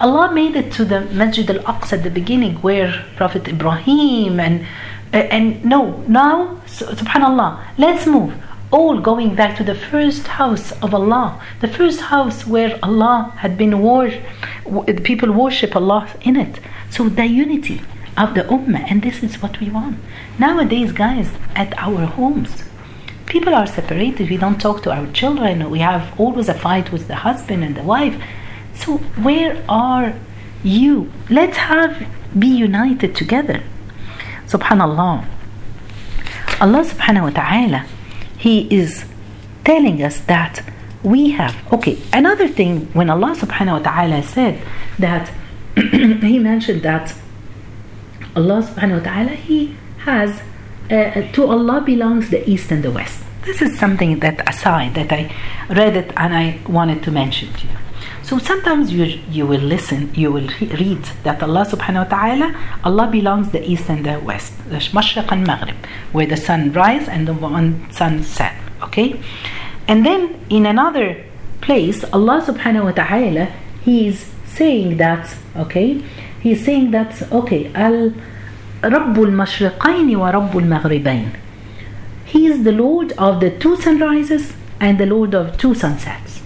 Allah 0.00 0.32
made 0.32 0.56
it 0.56 0.72
to 0.72 0.84
the 0.84 1.02
Masjid 1.02 1.48
al-Aqsa 1.50 1.94
at 1.98 2.02
the 2.04 2.10
beginning 2.10 2.54
where 2.56 3.04
Prophet 3.16 3.46
Ibrahim 3.48 4.40
and 4.40 4.66
uh, 5.12 5.16
and 5.16 5.64
no, 5.64 6.04
now 6.06 6.60
subhanallah, 6.66 7.58
let's 7.78 8.06
move. 8.06 8.34
All 8.70 9.00
going 9.00 9.34
back 9.34 9.56
to 9.56 9.64
the 9.64 9.74
first 9.74 10.26
house 10.26 10.72
of 10.82 10.92
Allah, 10.92 11.40
the 11.60 11.68
first 11.68 12.00
house 12.12 12.46
where 12.46 12.78
Allah 12.82 13.32
had 13.38 13.56
been 13.56 13.80
worshipped, 13.80 15.02
people 15.04 15.32
worship 15.32 15.74
Allah 15.74 16.06
in 16.20 16.36
it. 16.36 16.60
So 16.90 17.08
the 17.08 17.26
unity 17.26 17.80
of 18.18 18.34
the 18.34 18.42
ummah, 18.42 18.84
and 18.90 19.00
this 19.00 19.22
is 19.22 19.40
what 19.40 19.58
we 19.60 19.70
want. 19.70 19.96
Nowadays, 20.38 20.92
guys, 20.92 21.30
at 21.56 21.72
our 21.78 22.04
homes, 22.04 22.64
people 23.28 23.54
are 23.54 23.66
separated. 23.66 24.30
We 24.30 24.36
don't 24.36 24.60
talk 24.60 24.82
to 24.84 24.92
our 24.92 25.06
children. 25.12 25.70
We 25.70 25.80
have 25.80 26.18
always 26.18 26.48
a 26.48 26.54
fight 26.54 26.92
with 26.92 27.08
the 27.08 27.16
husband 27.16 27.62
and 27.64 27.76
the 27.76 27.82
wife. 27.82 28.20
So 28.74 28.98
where 29.26 29.62
are 29.68 30.14
you? 30.62 31.12
Let's 31.30 31.56
have 31.56 32.06
be 32.38 32.48
united 32.48 33.14
together. 33.14 33.62
Subhanallah. 34.46 35.26
Allah 36.60 36.82
subhanahu 36.84 37.22
wa 37.22 37.30
ta'ala, 37.30 37.86
He 38.36 38.66
is 38.74 39.04
telling 39.64 40.02
us 40.02 40.20
that 40.20 40.62
we 41.02 41.30
have 41.30 41.54
okay 41.72 41.98
another 42.12 42.48
thing 42.48 42.86
when 42.92 43.08
allah 43.08 43.32
subhanahu 43.36 43.78
wa 43.78 43.84
ta'ala 43.90 44.22
said 44.22 44.60
that 44.98 45.30
he 45.76 46.38
mentioned 46.38 46.82
that 46.82 47.14
allah 48.34 48.62
subhanahu 48.62 48.98
wa 48.98 49.04
ta'ala 49.04 49.30
he 49.30 49.76
has 49.98 50.42
uh, 50.90 51.22
to 51.32 51.46
allah 51.46 51.80
belongs 51.80 52.30
the 52.30 52.48
east 52.48 52.70
and 52.70 52.82
the 52.82 52.90
west. 52.90 53.20
This 53.44 53.62
is 53.62 53.78
something 53.78 54.18
that 54.20 54.46
aside 54.48 54.94
that 54.94 55.12
i 55.12 55.32
read 55.70 55.96
it 55.96 56.12
and 56.16 56.34
i 56.34 56.58
wanted 56.68 57.02
to 57.04 57.10
mention 57.10 57.52
to 57.54 57.66
you. 57.66 57.76
So 58.22 58.38
sometimes 58.38 58.92
you 58.92 59.04
you 59.30 59.46
will 59.46 59.66
listen 59.74 60.10
you 60.14 60.30
will 60.30 60.50
read 60.84 61.02
that 61.24 61.42
allah 61.42 61.64
subhanahu 61.64 62.04
wa 62.04 62.10
ta'ala 62.16 62.48
allah 62.84 63.06
belongs 63.10 63.50
the 63.50 63.62
east 63.72 63.88
and 63.88 64.04
the 64.04 64.18
west. 64.20 64.52
The 64.68 64.80
mashriq 64.96 65.32
and 65.32 65.46
maghrib 65.46 65.76
where 66.12 66.26
the 66.26 66.36
sun 66.36 66.72
rise 66.72 67.08
and 67.08 67.26
the 67.26 67.36
sun 67.90 68.22
set 68.22 68.54
okay? 68.82 69.20
And 69.86 70.04
then 70.04 70.40
in 70.48 70.66
another 70.66 71.24
place, 71.60 72.04
Allah 72.12 72.42
subhanahu 72.44 72.84
wa 72.84 72.92
ta'ala, 72.92 73.46
He 73.84 74.08
is 74.08 74.26
saying 74.46 74.96
that, 74.98 75.34
okay, 75.56 76.02
He 76.40 76.52
is 76.52 76.64
saying 76.64 76.90
that, 76.92 77.20
okay, 77.32 77.72
Al 77.74 78.12
رب 78.83 79.23
المشرقين 79.23 80.15
ورب 80.15 80.57
المغربين. 80.57 81.31
He 82.25 82.47
is 82.47 82.63
the 82.63 82.71
Lord 82.71 83.11
of 83.13 83.39
the 83.39 83.51
two 83.51 83.75
sunrises 83.77 84.53
and 84.79 84.97
the 84.97 85.05
Lord 85.05 85.33
of 85.33 85.57
two 85.57 85.73
sunsets. 85.73 86.41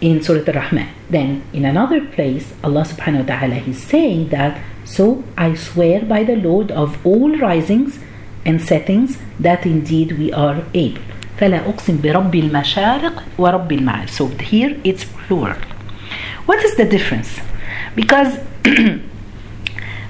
In 0.00 0.22
Surah 0.22 0.44
Al-Rahman. 0.46 0.88
Then 1.10 1.42
in 1.52 1.64
another 1.64 2.00
place, 2.04 2.52
Allah 2.62 2.84
subhanahu 2.84 3.26
wa 3.26 3.34
ta'ala 3.34 3.56
is 3.66 3.82
saying 3.82 4.28
that, 4.28 4.60
so 4.84 5.24
I 5.36 5.54
swear 5.54 6.02
by 6.02 6.22
the 6.24 6.36
Lord 6.36 6.70
of 6.70 7.04
all 7.04 7.36
risings 7.36 7.98
and 8.44 8.62
settings 8.62 9.18
that 9.40 9.66
indeed 9.66 10.12
we 10.18 10.32
are 10.32 10.62
able. 10.74 11.02
فلا 11.40 11.68
أقسم 11.68 12.00
برب 12.02 12.34
المشارق 12.34 13.22
ورب 13.38 13.72
المعارف 13.72 14.10
so 14.10 14.26
here 14.42 14.76
it's 14.84 15.04
plural 15.04 15.56
what 16.46 16.64
is 16.64 16.74
the 16.76 16.84
difference 16.84 17.40
because 17.94 18.38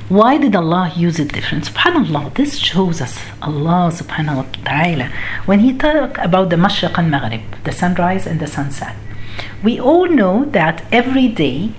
why 0.09 0.37
did 0.37 0.55
Allah 0.55 0.91
use 0.95 1.19
a 1.19 1.25
difference 1.25 1.69
subhanallah 1.69 2.33
this 2.35 2.57
shows 2.57 3.01
us 3.01 3.19
Allah 3.41 3.91
subhanahu 3.99 4.35
wa 4.35 4.45
ta'ala 4.65 5.09
when 5.45 5.59
he 5.59 5.73
talk 5.77 6.17
about 6.17 6.49
the 6.49 6.55
mashriq 6.55 6.97
and 6.97 7.09
maghrib 7.09 7.41
the 7.63 7.71
sunrise 7.71 8.27
and 8.27 8.39
the 8.39 8.47
sunset 8.47 8.95
we 9.63 9.79
all 9.79 10.07
know 10.07 10.45
that 10.45 10.85
every 10.91 11.27
day 11.27 11.71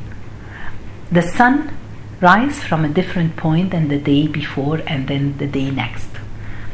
the 1.13 1.23
sun 1.23 1.77
rise 2.21 2.63
from 2.63 2.85
a 2.85 2.89
different 2.89 3.37
point 3.37 3.71
than 3.71 3.89
the 3.89 3.99
day 3.99 4.27
before 4.27 4.81
and 4.87 5.09
then 5.09 5.37
the 5.39 5.47
day 5.47 5.71
next 5.71 6.09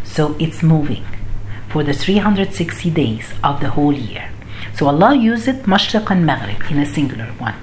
so 0.05 0.37
it's 0.39 0.63
moving 0.63 1.05
for 1.71 1.85
the 1.85 1.95
360 1.95 2.91
days 2.91 3.33
of 3.45 3.61
the 3.61 3.71
whole 3.71 3.93
year. 3.93 4.31
So 4.75 4.89
Allah 4.89 5.15
used 5.15 5.47
it 5.47 5.63
Mashriq 5.63 6.11
and 6.11 6.27
Maghrib 6.27 6.63
in 6.71 6.79
a 6.79 6.85
singular 6.85 7.27
one. 7.39 7.55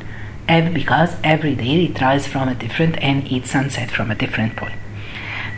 Because 0.47 1.15
every 1.23 1.55
day 1.55 1.85
it 1.85 1.99
rises 2.01 2.27
from 2.27 2.47
a 2.49 2.55
different 2.55 3.01
and 3.03 3.29
it 3.31 3.45
sunset 3.45 3.91
from 3.91 4.11
a 4.11 4.15
different 4.15 4.55
point. 4.55 4.75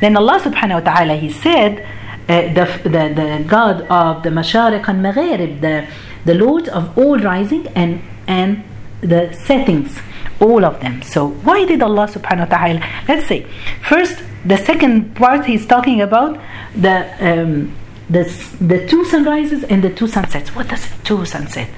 Then 0.02 0.18
Allah 0.18 0.40
subhanahu 0.40 0.86
wa 0.86 0.94
ta'ala 0.94 1.16
He 1.16 1.30
said 1.30 1.86
uh, 2.28 2.54
the, 2.54 2.66
the, 2.84 2.90
the 2.90 3.46
God 3.48 3.82
of 3.90 4.24
the 4.24 4.30
Mashariq 4.30 4.88
and 4.88 5.02
Maghrib, 5.02 5.62
the, 5.62 5.88
the 6.26 6.34
Lord 6.34 6.68
of 6.70 6.98
all 6.98 7.18
rising 7.20 7.68
and, 7.70 8.02
and 8.28 8.64
the 9.02 9.34
settings, 9.34 10.00
all 10.40 10.64
of 10.66 10.80
them. 10.82 11.02
So 11.02 11.28
why 11.28 11.66
did 11.66 11.82
Allah 11.82 12.08
subhanahu 12.08 12.50
wa 12.50 12.58
ta'ala 12.58 12.80
let's 13.08 13.28
say 13.28 13.46
first 13.82 14.24
the 14.46 14.58
second 14.58 15.16
part 15.16 15.46
he's 15.46 15.66
talking 15.66 16.02
about 16.02 16.40
the 16.76 16.96
um, 17.20 17.76
the, 18.10 18.24
the 18.60 18.88
two 18.88 19.06
sunrises 19.06 19.64
and 19.64 19.84
the 19.84 19.90
two 19.92 20.08
sunsets. 20.08 20.56
What 20.56 20.68
does 20.68 20.88
two 21.04 21.26
sunset? 21.26 21.70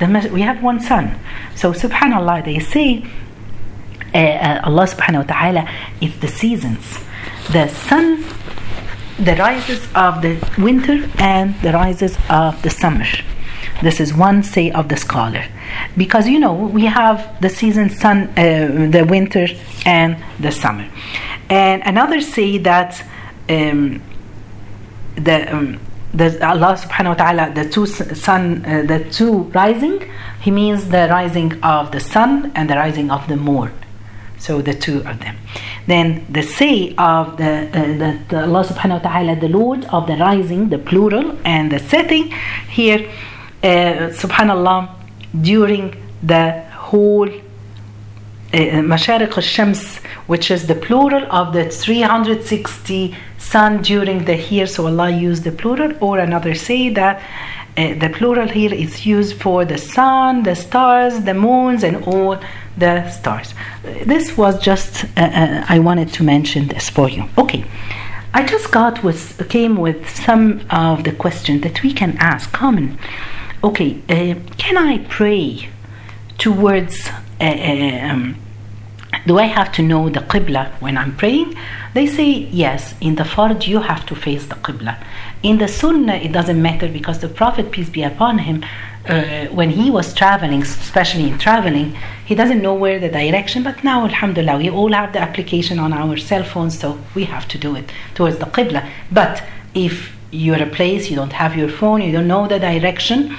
The, 0.00 0.30
we 0.32 0.40
have 0.40 0.62
one 0.62 0.80
sun. 0.80 1.18
So 1.54 1.72
subhanallah, 1.72 2.44
they 2.44 2.58
say 2.58 3.04
uh, 4.12 4.18
uh, 4.18 4.60
Allah 4.64 4.86
subhanahu 4.86 5.28
wa 5.28 5.34
ta'ala 5.34 5.70
is 6.00 6.18
the 6.20 6.28
seasons. 6.28 6.98
The 7.52 7.68
sun, 7.68 8.24
the 9.18 9.36
rises 9.36 9.86
of 9.94 10.22
the 10.22 10.40
winter 10.58 11.08
and 11.18 11.54
the 11.60 11.72
rises 11.72 12.16
of 12.28 12.60
the 12.62 12.70
summer. 12.70 13.06
This 13.82 14.00
is 14.00 14.12
one 14.12 14.42
say 14.42 14.70
of 14.70 14.88
the 14.88 14.96
scholar. 14.96 15.44
Because 15.96 16.26
you 16.26 16.38
know, 16.38 16.54
we 16.54 16.86
have 16.86 17.40
the 17.40 17.48
season 17.48 17.90
sun, 17.90 18.28
uh, 18.36 18.88
the 18.90 19.06
winter 19.08 19.46
and 19.86 20.16
the 20.38 20.50
summer. 20.50 20.88
And 21.48 21.82
another 21.84 22.20
say 22.20 22.58
that 22.58 23.02
um, 23.48 24.02
the 25.16 25.54
um, 25.54 25.80
the 26.12 26.46
Allah 26.46 26.76
subhanahu 26.76 27.16
wa 27.18 27.24
ta'ala 27.24 27.54
the 27.54 27.68
two 27.68 27.86
sun 27.86 28.64
uh, 28.64 28.82
the 28.82 29.04
two 29.10 29.44
rising 29.54 30.02
he 30.40 30.50
means 30.50 30.88
the 30.88 31.08
rising 31.10 31.62
of 31.62 31.92
the 31.92 32.00
sun 32.00 32.50
and 32.54 32.68
the 32.68 32.76
rising 32.76 33.10
of 33.10 33.26
the 33.28 33.36
moon. 33.36 33.70
So 34.38 34.62
the 34.62 34.72
two 34.72 34.98
of 35.04 35.20
them. 35.20 35.36
Then 35.86 36.24
the 36.30 36.42
say 36.42 36.94
of 36.96 37.36
the, 37.36 37.68
uh, 37.68 37.98
the, 37.98 38.18
the 38.28 38.40
Allah 38.46 38.64
subhanahu 38.64 39.02
wa 39.02 39.10
ta'ala 39.10 39.36
the 39.36 39.48
Lord 39.48 39.84
of 39.86 40.06
the 40.06 40.16
rising 40.16 40.70
the 40.70 40.78
plural 40.78 41.36
and 41.44 41.70
the 41.70 41.78
setting 41.78 42.32
here 42.70 43.10
uh, 43.62 44.08
subhanallah 44.22 44.88
during 45.42 45.94
the 46.22 46.64
whole 46.72 47.28
uh, 48.52 48.56
uh, 48.56 48.82
Masharik 48.82 49.36
al-Shams, 49.36 49.98
which 50.26 50.50
is 50.50 50.66
the 50.66 50.74
plural 50.74 51.24
of 51.30 51.52
the 51.52 51.70
360 51.70 53.16
sun 53.38 53.80
during 53.82 54.24
the 54.24 54.36
year. 54.36 54.66
So 54.66 54.86
Allah 54.86 55.10
used 55.10 55.44
the 55.44 55.52
plural, 55.52 55.92
or 56.00 56.18
another 56.18 56.54
say 56.54 56.88
that 56.90 57.22
uh, 57.76 57.94
the 57.94 58.08
plural 58.08 58.48
here 58.48 58.74
is 58.74 59.06
used 59.06 59.40
for 59.40 59.64
the 59.64 59.78
sun, 59.78 60.42
the 60.42 60.56
stars, 60.56 61.20
the 61.20 61.34
moons, 61.34 61.84
and 61.84 62.04
all 62.04 62.40
the 62.76 63.08
stars. 63.10 63.54
This 64.04 64.36
was 64.36 64.60
just 64.60 65.04
uh, 65.04 65.20
uh, 65.20 65.64
I 65.68 65.78
wanted 65.78 66.12
to 66.14 66.24
mention 66.24 66.66
this 66.66 66.90
for 66.90 67.08
you. 67.08 67.28
Okay. 67.38 67.64
I 68.32 68.44
just 68.44 68.70
got 68.70 69.02
with 69.02 69.48
came 69.48 69.76
with 69.76 70.08
some 70.08 70.60
of 70.70 71.02
the 71.02 71.12
questions 71.12 71.62
that 71.62 71.82
we 71.82 71.92
can 71.92 72.16
ask 72.18 72.52
common. 72.52 72.98
Okay, 73.62 74.00
uh, 74.08 74.34
can 74.56 74.76
I 74.76 74.98
pray 75.08 75.68
towards 76.38 77.10
um, 77.40 78.36
do 79.26 79.38
I 79.38 79.44
have 79.44 79.72
to 79.72 79.82
know 79.82 80.08
the 80.08 80.20
Qibla 80.20 80.70
when 80.80 80.96
I'm 80.96 81.16
praying? 81.16 81.54
They 81.94 82.06
say 82.06 82.30
yes. 82.30 82.94
In 83.00 83.16
the 83.16 83.24
Fard, 83.24 83.66
you 83.66 83.80
have 83.80 84.06
to 84.06 84.14
face 84.14 84.46
the 84.46 84.54
Qibla. 84.54 85.02
In 85.42 85.58
the 85.58 85.68
Sunnah, 85.68 86.16
it 86.16 86.32
doesn't 86.32 86.60
matter 86.60 86.88
because 86.88 87.18
the 87.20 87.28
Prophet, 87.28 87.70
peace 87.70 87.88
be 87.88 88.02
upon 88.02 88.38
him, 88.38 88.64
uh, 89.08 89.46
when 89.46 89.70
he 89.70 89.90
was 89.90 90.14
traveling, 90.14 90.62
especially 90.62 91.26
in 91.28 91.38
traveling, 91.38 91.96
he 92.24 92.34
doesn't 92.34 92.62
know 92.62 92.74
where 92.74 92.98
the 92.98 93.08
direction. 93.08 93.62
But 93.62 93.82
now, 93.82 94.04
Alhamdulillah, 94.04 94.58
we 94.58 94.70
all 94.70 94.92
have 94.92 95.12
the 95.12 95.20
application 95.20 95.78
on 95.78 95.92
our 95.92 96.16
cell 96.16 96.44
phones, 96.44 96.78
so 96.78 96.98
we 97.14 97.24
have 97.24 97.48
to 97.48 97.58
do 97.58 97.74
it 97.76 97.90
towards 98.14 98.38
the 98.38 98.46
Qibla. 98.46 98.88
But 99.10 99.42
if 99.74 100.16
you're 100.30 100.62
a 100.62 100.66
place, 100.66 101.10
you 101.10 101.16
don't 101.16 101.32
have 101.32 101.56
your 101.56 101.68
phone, 101.68 102.02
you 102.02 102.12
don't 102.12 102.28
know 102.28 102.46
the 102.46 102.58
direction, 102.58 103.36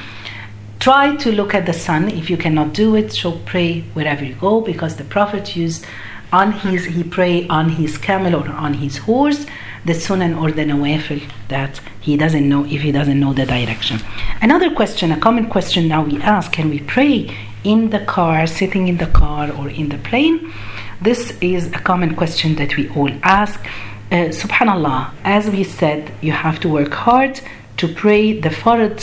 Try 0.81 1.15
to 1.17 1.31
look 1.31 1.53
at 1.53 1.67
the 1.67 1.73
sun. 1.73 2.09
If 2.09 2.27
you 2.31 2.37
cannot 2.37 2.73
do 2.73 2.95
it, 2.95 3.13
so 3.13 3.33
pray 3.45 3.81
wherever 3.93 4.25
you 4.25 4.33
go 4.33 4.61
because 4.61 4.95
the 4.95 5.03
Prophet 5.03 5.55
used 5.55 5.85
on 6.33 6.51
his 6.51 6.85
he 6.85 7.03
pray 7.03 7.47
on 7.49 7.69
his 7.69 7.99
camel 7.99 8.35
or 8.35 8.49
on 8.49 8.73
his 8.73 8.97
horse 8.97 9.45
the 9.85 9.93
sunan 9.93 10.41
or 10.41 10.51
the 10.51 10.63
nawafil 10.63 11.21
that 11.49 11.79
he 11.99 12.17
doesn't 12.17 12.49
know 12.49 12.65
if 12.65 12.81
he 12.81 12.91
doesn't 12.91 13.19
know 13.19 13.31
the 13.31 13.45
direction. 13.45 13.99
Another 14.41 14.73
question, 14.73 15.11
a 15.11 15.19
common 15.19 15.47
question 15.49 15.87
now 15.87 16.03
we 16.03 16.19
ask, 16.21 16.51
can 16.51 16.69
we 16.71 16.79
pray 16.79 17.29
in 17.63 17.91
the 17.91 17.99
car, 18.05 18.47
sitting 18.47 18.87
in 18.87 18.97
the 18.97 19.07
car 19.07 19.51
or 19.51 19.69
in 19.69 19.89
the 19.89 19.99
plane? 19.99 20.51
This 20.99 21.37
is 21.41 21.67
a 21.67 21.79
common 21.79 22.15
question 22.15 22.55
that 22.55 22.75
we 22.75 22.89
all 22.89 23.11
ask. 23.21 23.63
Uh, 24.11 24.29
subhanallah, 24.41 25.11
as 25.23 25.47
we 25.47 25.63
said, 25.63 26.11
you 26.21 26.31
have 26.31 26.59
to 26.61 26.69
work 26.69 26.93
hard 26.93 27.39
to 27.81 27.87
pray 27.87 28.39
the 28.39 28.49
fard 28.49 28.95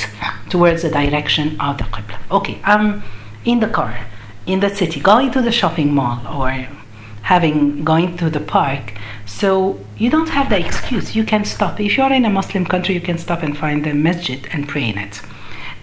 towards 0.50 0.82
the 0.82 0.88
direction 1.00 1.60
of 1.60 1.78
the 1.78 1.84
Qibla. 1.94 2.18
Okay, 2.30 2.60
I'm 2.62 3.02
in 3.44 3.58
the 3.58 3.66
car, 3.66 4.06
in 4.46 4.60
the 4.60 4.70
city, 4.70 5.00
going 5.00 5.32
to 5.32 5.42
the 5.42 5.50
shopping 5.50 5.92
mall 5.92 6.20
or 6.40 6.50
having 7.22 7.82
going 7.82 8.16
to 8.18 8.30
the 8.30 8.38
park. 8.38 8.94
So 9.26 9.48
you 9.96 10.10
don't 10.10 10.28
have 10.28 10.48
the 10.48 10.60
excuse. 10.64 11.16
You 11.16 11.24
can 11.24 11.44
stop. 11.44 11.80
If 11.80 11.96
you're 11.96 12.12
in 12.12 12.24
a 12.24 12.30
Muslim 12.30 12.64
country, 12.64 12.94
you 12.94 13.00
can 13.00 13.18
stop 13.18 13.42
and 13.42 13.58
find 13.58 13.84
a 13.84 13.94
masjid 13.94 14.46
and 14.52 14.68
pray 14.68 14.88
in 14.90 14.96
it. 15.06 15.20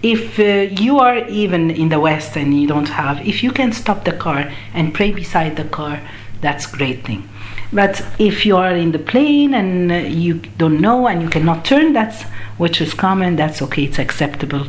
If 0.02 0.38
uh, 0.38 0.74
you 0.82 0.98
are 0.98 1.18
even 1.42 1.70
in 1.70 1.90
the 1.90 2.00
West 2.00 2.34
and 2.34 2.58
you 2.58 2.66
don't 2.66 2.88
have, 2.88 3.16
if 3.32 3.42
you 3.42 3.52
can 3.52 3.72
stop 3.72 4.04
the 4.04 4.12
car 4.12 4.50
and 4.72 4.94
pray 4.94 5.10
beside 5.12 5.56
the 5.56 5.64
car, 5.64 6.00
that's 6.40 6.64
great 6.64 7.04
thing. 7.04 7.28
But 7.72 8.02
if 8.18 8.46
you 8.46 8.56
are 8.56 8.74
in 8.74 8.92
the 8.92 8.98
plane 8.98 9.52
and 9.52 9.92
uh, 9.92 9.96
you 9.96 10.34
don't 10.56 10.80
know 10.80 11.08
and 11.08 11.20
you 11.20 11.28
cannot 11.28 11.64
turn, 11.64 11.92
that's 11.92 12.24
which 12.58 12.80
is 12.80 12.94
common. 12.94 13.36
That's 13.36 13.62
okay. 13.62 13.84
It's 13.84 13.98
acceptable. 13.98 14.66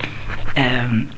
Um, 0.56 1.12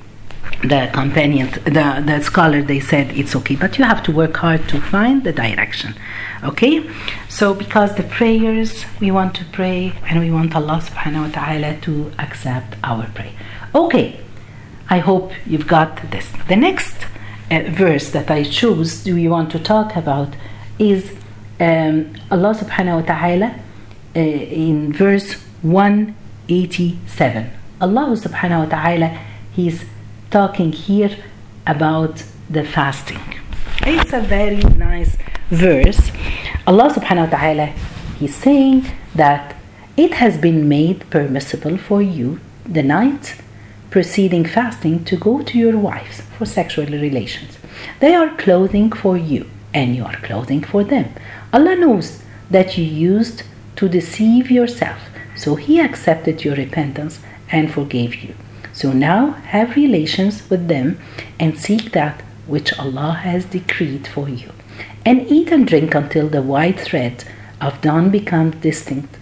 the 0.61 0.89
companion, 0.93 1.49
the, 1.63 2.03
the 2.05 2.21
scholar, 2.21 2.61
they 2.61 2.81
said 2.81 3.11
it's 3.17 3.35
okay, 3.35 3.55
but 3.55 3.77
you 3.77 3.85
have 3.85 4.03
to 4.03 4.11
work 4.11 4.35
hard 4.37 4.67
to 4.69 4.81
find 4.81 5.23
the 5.23 5.31
direction. 5.31 5.95
Okay? 6.43 6.89
So, 7.29 7.53
because 7.53 7.95
the 7.95 8.03
prayers, 8.03 8.85
we 8.99 9.09
want 9.09 9.35
to 9.35 9.45
pray 9.45 9.93
and 10.07 10.19
we 10.19 10.31
want 10.31 10.55
Allah 10.55 10.81
subhanahu 10.83 11.27
wa 11.27 11.31
ta'ala 11.31 11.79
to 11.81 12.11
accept 12.19 12.75
our 12.83 13.05
prayer. 13.07 13.31
Okay, 13.73 14.19
I 14.89 14.99
hope 14.99 15.31
you've 15.45 15.67
got 15.67 16.11
this. 16.11 16.29
The 16.47 16.57
next 16.57 17.05
uh, 17.49 17.61
verse 17.69 18.09
that 18.09 18.29
I 18.29 18.43
choose, 18.43 19.05
we 19.05 19.29
want 19.29 19.51
to 19.51 19.59
talk 19.59 19.95
about, 19.95 20.35
is 20.77 21.11
um, 21.59 22.15
Allah 22.31 22.53
subhanahu 22.55 23.01
wa 23.01 23.05
ta'ala 23.13 23.55
uh, 24.15 24.19
in 24.19 24.91
verse 24.91 25.35
187. 26.49 27.51
Allah 27.79 28.15
subhanahu 28.17 28.65
wa 28.65 28.69
ta'ala, 28.69 29.19
He's 29.53 29.85
talking 30.31 30.71
here 30.71 31.15
about 31.67 32.23
the 32.49 32.63
fasting. 32.63 33.21
It's 33.81 34.13
a 34.13 34.21
very 34.21 34.63
nice 34.75 35.15
verse. 35.49 36.11
Allah 36.65 36.89
subhanahu 36.89 37.31
wa 37.31 37.37
ta'ala, 37.37 37.67
He's 38.19 38.35
saying 38.35 38.87
that 39.13 39.55
it 39.95 40.15
has 40.15 40.37
been 40.37 40.67
made 40.67 41.07
permissible 41.11 41.77
for 41.77 42.01
you 42.01 42.39
the 42.65 42.83
night 42.83 43.35
preceding 43.91 44.45
fasting 44.45 45.03
to 45.03 45.15
go 45.15 45.41
to 45.41 45.57
your 45.57 45.77
wives 45.77 46.21
for 46.37 46.45
sexual 46.45 46.85
relations. 46.85 47.57
They 47.99 48.13
are 48.13 48.35
clothing 48.37 48.91
for 48.91 49.17
you, 49.17 49.49
and 49.73 49.95
you 49.95 50.03
are 50.05 50.17
clothing 50.17 50.63
for 50.63 50.83
them. 50.83 51.13
Allah 51.53 51.75
knows 51.75 52.21
that 52.49 52.77
you 52.77 52.83
used 52.83 53.43
to 53.77 53.89
deceive 53.89 54.51
yourself, 54.51 55.08
so 55.39 55.55
He 55.55 55.79
accepted 55.79 56.43
your 56.43 56.55
repentance 56.55 57.21
and 57.49 57.71
forgave 57.71 58.15
you. 58.15 58.35
So 58.73 58.91
now 58.91 59.31
have 59.53 59.75
relations 59.75 60.49
with 60.49 60.67
them 60.67 60.99
and 61.39 61.57
seek 61.57 61.91
that 61.93 62.21
which 62.45 62.77
Allah 62.77 63.13
has 63.23 63.45
decreed 63.45 64.05
for 64.07 64.27
you. 64.27 64.51
And 65.05 65.25
eat 65.31 65.49
and 65.51 65.65
drink 65.65 65.95
until 65.95 66.27
the 66.27 66.41
white 66.41 66.79
thread 66.79 67.23
of 67.61 67.81
dawn 67.81 68.09
becomes 68.09 68.55
distinct 68.57 69.17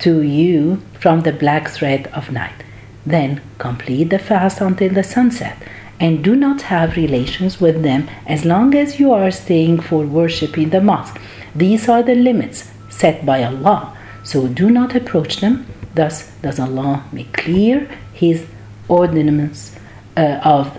to 0.00 0.20
you 0.20 0.82
from 1.00 1.20
the 1.20 1.32
black 1.32 1.68
thread 1.68 2.08
of 2.08 2.30
night. 2.30 2.62
Then 3.06 3.40
complete 3.56 4.10
the 4.10 4.18
fast 4.18 4.60
until 4.60 4.92
the 4.92 5.04
sunset 5.04 5.56
and 5.98 6.22
do 6.22 6.36
not 6.36 6.62
have 6.62 6.96
relations 6.96 7.60
with 7.60 7.82
them 7.82 8.10
as 8.26 8.44
long 8.44 8.74
as 8.74 9.00
you 9.00 9.12
are 9.12 9.30
staying 9.30 9.80
for 9.80 10.04
worship 10.04 10.58
in 10.58 10.68
the 10.70 10.82
mosque. 10.82 11.18
These 11.54 11.88
are 11.88 12.02
the 12.02 12.14
limits 12.14 12.70
set 12.90 13.24
by 13.24 13.42
Allah, 13.42 13.96
so 14.26 14.48
do 14.48 14.70
not 14.70 14.96
approach 14.96 15.36
them. 15.36 15.66
Thus 15.94 16.32
does 16.42 16.58
Allah 16.58 17.04
make 17.12 17.32
clear 17.32 17.88
His 18.12 18.44
ordinance 18.88 19.78
uh, 20.16 20.40
of 20.42 20.78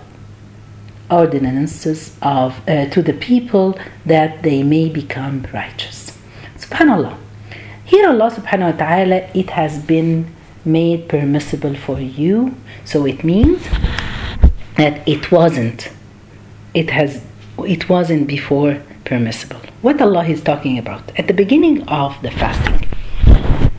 ordinances 1.10 2.14
of 2.20 2.60
uh, 2.68 2.90
to 2.90 3.00
the 3.00 3.14
people 3.14 3.78
that 4.04 4.42
they 4.42 4.62
may 4.62 4.90
become 4.90 5.46
righteous. 5.54 6.18
Subhanallah. 6.58 7.16
Here 7.86 8.06
Allah 8.06 8.30
subhanahu 8.30 8.72
wa 8.72 8.78
ta'ala 8.84 9.16
it 9.32 9.48
has 9.50 9.78
been 9.78 10.30
made 10.66 11.08
permissible 11.08 11.74
for 11.74 11.98
you. 11.98 12.54
So 12.84 13.06
it 13.06 13.24
means 13.24 13.66
that 14.76 15.08
it 15.08 15.32
wasn't 15.32 15.88
it 16.74 16.90
has 16.90 17.24
it 17.64 17.88
wasn't 17.88 18.28
before 18.28 18.82
permissible. 19.06 19.62
What 19.80 20.02
Allah 20.02 20.26
is 20.26 20.42
talking 20.42 20.78
about 20.78 21.18
at 21.18 21.28
the 21.28 21.34
beginning 21.34 21.88
of 21.88 22.20
the 22.20 22.30
fasting. 22.30 22.87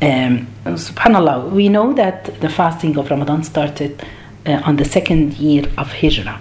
Um, 0.01 0.47
subhanallah, 0.63 1.51
we 1.51 1.67
know 1.67 1.91
that 1.93 2.39
the 2.39 2.49
fasting 2.49 2.97
of 2.97 3.09
Ramadan 3.09 3.43
started 3.43 4.01
uh, 4.45 4.61
on 4.63 4.77
the 4.77 4.85
second 4.85 5.33
year 5.37 5.65
of 5.77 5.91
Hijrah. 5.91 6.39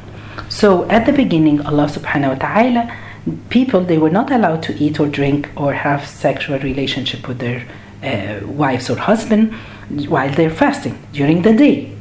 So 0.48 0.88
at 0.88 1.06
the 1.06 1.12
beginning, 1.12 1.66
Allah 1.66 1.86
subhanahu 1.86 2.28
wa 2.28 2.34
ta'ala, 2.36 2.96
people 3.50 3.80
they 3.80 3.98
were 3.98 4.10
not 4.10 4.30
allowed 4.30 4.62
to 4.64 4.74
eat 4.78 5.00
or 5.00 5.08
drink 5.08 5.48
or 5.56 5.72
have 5.72 6.06
sexual 6.06 6.58
relationship 6.60 7.26
with 7.26 7.38
their 7.40 7.66
uh, 8.02 8.46
wives 8.46 8.88
or 8.88 8.96
husband 8.96 9.52
while 10.06 10.30
they're 10.32 10.50
fasting 10.54 10.96
during 11.12 11.42
the 11.42 11.52
day 11.52 11.92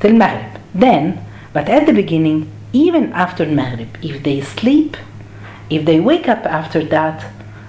till 0.00 0.12
Maghrib. 0.12 0.60
Then, 0.74 1.24
but 1.52 1.68
at 1.68 1.86
the 1.86 1.92
beginning, 1.92 2.50
even 2.72 3.12
after 3.12 3.46
Maghrib, 3.46 3.96
if 4.02 4.24
they 4.24 4.40
sleep, 4.40 4.96
if 5.70 5.84
they 5.84 6.00
wake 6.00 6.28
up 6.28 6.44
after 6.44 6.84
that, 6.86 7.24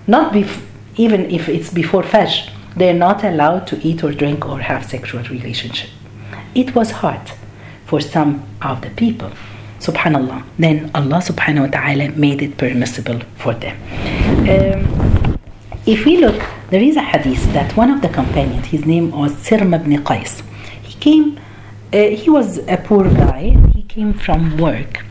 not 0.08 0.34
bef- 0.34 0.64
even 0.98 1.30
if 1.30 1.48
it's 1.48 1.72
before 1.72 2.02
Fajr, 2.02 2.50
they're 2.76 2.94
not 2.94 3.24
allowed 3.24 3.68
to 3.68 3.88
eat 3.88 4.04
or 4.04 4.12
drink 4.12 4.46
or 4.48 4.60
have 4.60 4.86
sexual 4.86 5.24
relationship. 5.24 5.90
It 6.54 6.76
was 6.76 6.92
hard 6.92 7.32
for 7.86 8.02
some 8.02 8.46
of 8.62 8.82
the 8.82 8.90
people. 8.92 9.32
Subhanallah. 9.80 10.44
Then 10.58 10.92
Allah 10.96 11.20
subhanahu 11.20 11.66
wa 11.66 11.68
ta'ala 11.68 12.10
made 12.12 12.42
it 12.42 12.58
permissible 12.58 13.20
for 13.38 13.54
them. 13.54 13.78
Um, 14.50 15.38
if 15.86 16.06
we 16.06 16.18
look, 16.18 16.42
there 16.70 16.82
is 16.82 16.96
a 16.96 17.02
hadith 17.02 17.44
that 17.54 17.76
one 17.78 17.92
of 17.92 18.02
the 18.02 18.10
companions, 18.10 18.68
his 18.68 18.86
name 18.86 19.12
was 19.12 19.38
Sirm 19.38 19.74
ibn 19.74 19.92
Qais, 20.04 20.42
he 20.82 20.96
came, 21.00 21.40
uh, 21.94 21.98
he 21.98 22.30
was 22.30 22.58
a 22.68 22.78
poor 22.78 23.04
guy, 23.04 23.56
he 23.76 23.84
came 23.84 24.14
from 24.14 24.58
work 24.58 25.06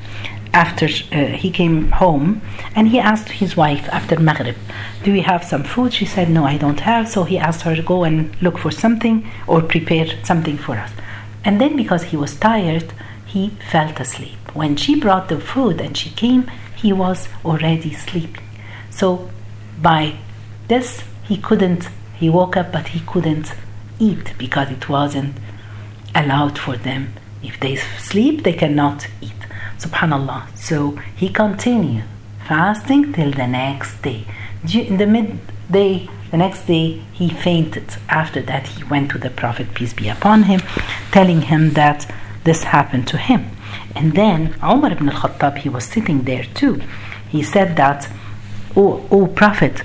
after 0.54 0.86
uh, 0.86 1.36
he 1.36 1.50
came 1.50 1.90
home 1.90 2.40
and 2.74 2.88
he 2.88 2.98
asked 2.98 3.28
his 3.28 3.56
wife 3.56 3.88
after 3.88 4.18
Maghrib, 4.18 4.56
Do 5.02 5.12
we 5.12 5.20
have 5.22 5.44
some 5.44 5.64
food? 5.64 5.92
She 5.92 6.06
said, 6.06 6.30
No, 6.30 6.44
I 6.44 6.56
don't 6.56 6.80
have. 6.80 7.08
So 7.08 7.24
he 7.24 7.38
asked 7.38 7.62
her 7.62 7.74
to 7.74 7.82
go 7.82 8.04
and 8.04 8.34
look 8.40 8.56
for 8.58 8.70
something 8.70 9.28
or 9.46 9.60
prepare 9.60 10.06
something 10.24 10.56
for 10.56 10.76
us. 10.76 10.92
And 11.44 11.60
then 11.60 11.76
because 11.76 12.04
he 12.04 12.16
was 12.16 12.36
tired, 12.36 12.92
he 13.26 13.50
fell 13.70 13.90
asleep. 13.96 14.38
When 14.54 14.76
she 14.76 14.98
brought 14.98 15.28
the 15.28 15.40
food 15.40 15.80
and 15.80 15.96
she 15.96 16.10
came, 16.10 16.50
he 16.76 16.92
was 16.92 17.28
already 17.44 17.92
sleeping. 17.92 18.44
So 18.90 19.30
by 19.82 20.16
this, 20.68 21.02
he 21.24 21.36
couldn't, 21.36 21.88
he 22.14 22.30
woke 22.30 22.56
up, 22.56 22.70
but 22.72 22.88
he 22.88 23.00
couldn't 23.00 23.52
eat 23.98 24.32
because 24.38 24.70
it 24.70 24.88
wasn't 24.88 25.34
allowed 26.14 26.58
for 26.58 26.76
them. 26.76 27.14
If 27.42 27.58
they 27.58 27.76
sleep, 27.76 28.44
they 28.44 28.52
cannot 28.52 29.08
eat. 29.20 29.32
Subhanallah. 29.78 30.56
So 30.56 30.98
he 31.16 31.28
continued 31.28 32.04
fasting 32.46 33.12
till 33.12 33.32
the 33.32 33.46
next 33.46 34.02
day. 34.02 34.26
In 34.72 34.96
the 34.96 35.06
midday, 35.06 36.08
the 36.30 36.38
next 36.38 36.66
day, 36.66 37.02
he 37.12 37.28
fainted. 37.28 37.96
After 38.08 38.40
that, 38.42 38.66
he 38.66 38.84
went 38.84 39.10
to 39.12 39.18
the 39.18 39.30
Prophet, 39.30 39.72
peace 39.74 39.94
be 39.94 40.08
upon 40.08 40.44
him, 40.44 40.60
telling 41.12 41.42
him 41.42 41.74
that 41.74 42.10
this 42.44 42.64
happened 42.64 43.06
to 43.08 43.18
him. 43.18 43.50
And 43.94 44.14
then 44.14 44.54
Umar 44.62 44.92
ibn 44.92 45.08
al-Khattab, 45.08 45.58
he 45.58 45.68
was 45.68 45.84
sitting 45.84 46.24
there 46.24 46.44
too. 46.54 46.80
He 47.28 47.42
said 47.42 47.76
that, 47.76 48.08
oh, 48.76 49.06
oh 49.10 49.26
Prophet, 49.28 49.82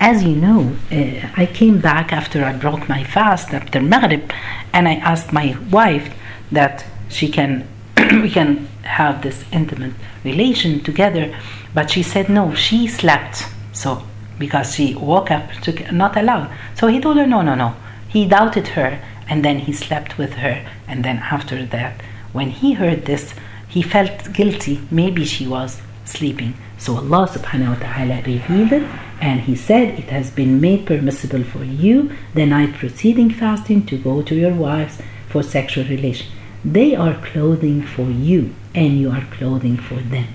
as 0.00 0.22
you 0.22 0.36
know, 0.36 0.76
uh, 0.92 1.28
I 1.36 1.46
came 1.46 1.80
back 1.80 2.12
after 2.12 2.44
I 2.44 2.52
broke 2.52 2.88
my 2.88 3.02
fast 3.02 3.52
after 3.52 3.80
Maghrib, 3.80 4.30
and 4.72 4.86
I 4.86 4.94
asked 4.94 5.32
my 5.32 5.56
wife 5.70 6.14
that 6.52 6.84
she 7.08 7.28
can 7.28 7.66
we 8.22 8.30
can 8.30 8.66
have 8.82 9.22
this 9.22 9.44
intimate 9.52 9.94
relation 10.24 10.80
together, 10.82 11.36
but 11.74 11.90
she 11.90 12.02
said 12.02 12.28
no. 12.28 12.54
She 12.54 12.86
slept, 12.86 13.44
so 13.72 14.02
because 14.38 14.74
she 14.74 14.94
woke 14.94 15.30
up, 15.30 15.50
to, 15.62 15.92
not 15.92 16.16
allowed. 16.16 16.50
So 16.74 16.86
he 16.86 17.00
told 17.00 17.16
her 17.16 17.26
no, 17.26 17.42
no, 17.42 17.54
no. 17.54 17.74
He 18.08 18.26
doubted 18.26 18.68
her, 18.68 19.00
and 19.28 19.44
then 19.44 19.60
he 19.60 19.72
slept 19.72 20.16
with 20.16 20.34
her, 20.34 20.66
and 20.86 21.04
then 21.04 21.18
after 21.18 21.66
that, 21.66 22.00
when 22.32 22.50
he 22.50 22.74
heard 22.74 23.04
this, 23.04 23.34
he 23.68 23.82
felt 23.82 24.32
guilty. 24.32 24.80
Maybe 24.90 25.24
she 25.24 25.46
was 25.46 25.80
sleeping. 26.04 26.54
So 26.78 26.96
Allah 26.96 27.28
subhanahu 27.28 27.74
wa 27.74 27.80
ta'ala 27.86 28.22
revealed 28.22 28.72
it 28.72 28.88
and 29.20 29.40
He 29.40 29.56
said 29.56 29.98
it 29.98 30.10
has 30.10 30.30
been 30.30 30.60
made 30.60 30.86
permissible 30.86 31.42
for 31.42 31.64
you 31.64 32.12
the 32.34 32.46
night 32.46 32.74
preceding 32.74 33.30
fasting 33.30 33.84
to 33.86 33.98
go 33.98 34.22
to 34.22 34.34
your 34.34 34.54
wives 34.54 34.98
for 35.28 35.42
sexual 35.42 35.84
relation. 35.84 36.28
They 36.72 36.94
are 36.94 37.14
clothing 37.24 37.80
for 37.82 38.10
you 38.10 38.54
and 38.74 38.98
you 39.00 39.10
are 39.10 39.24
clothing 39.30 39.78
for 39.78 39.94
them. 39.94 40.26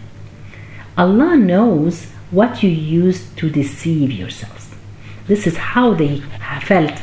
Allah 0.97 1.37
knows 1.37 2.05
what 2.31 2.63
you 2.63 2.71
used 2.71 3.37
to 3.37 3.51
deceive 3.51 4.11
yourselves. 4.11 4.73
This 5.27 5.45
is 5.45 5.57
how 5.57 5.93
they 5.93 6.23
felt. 6.63 6.97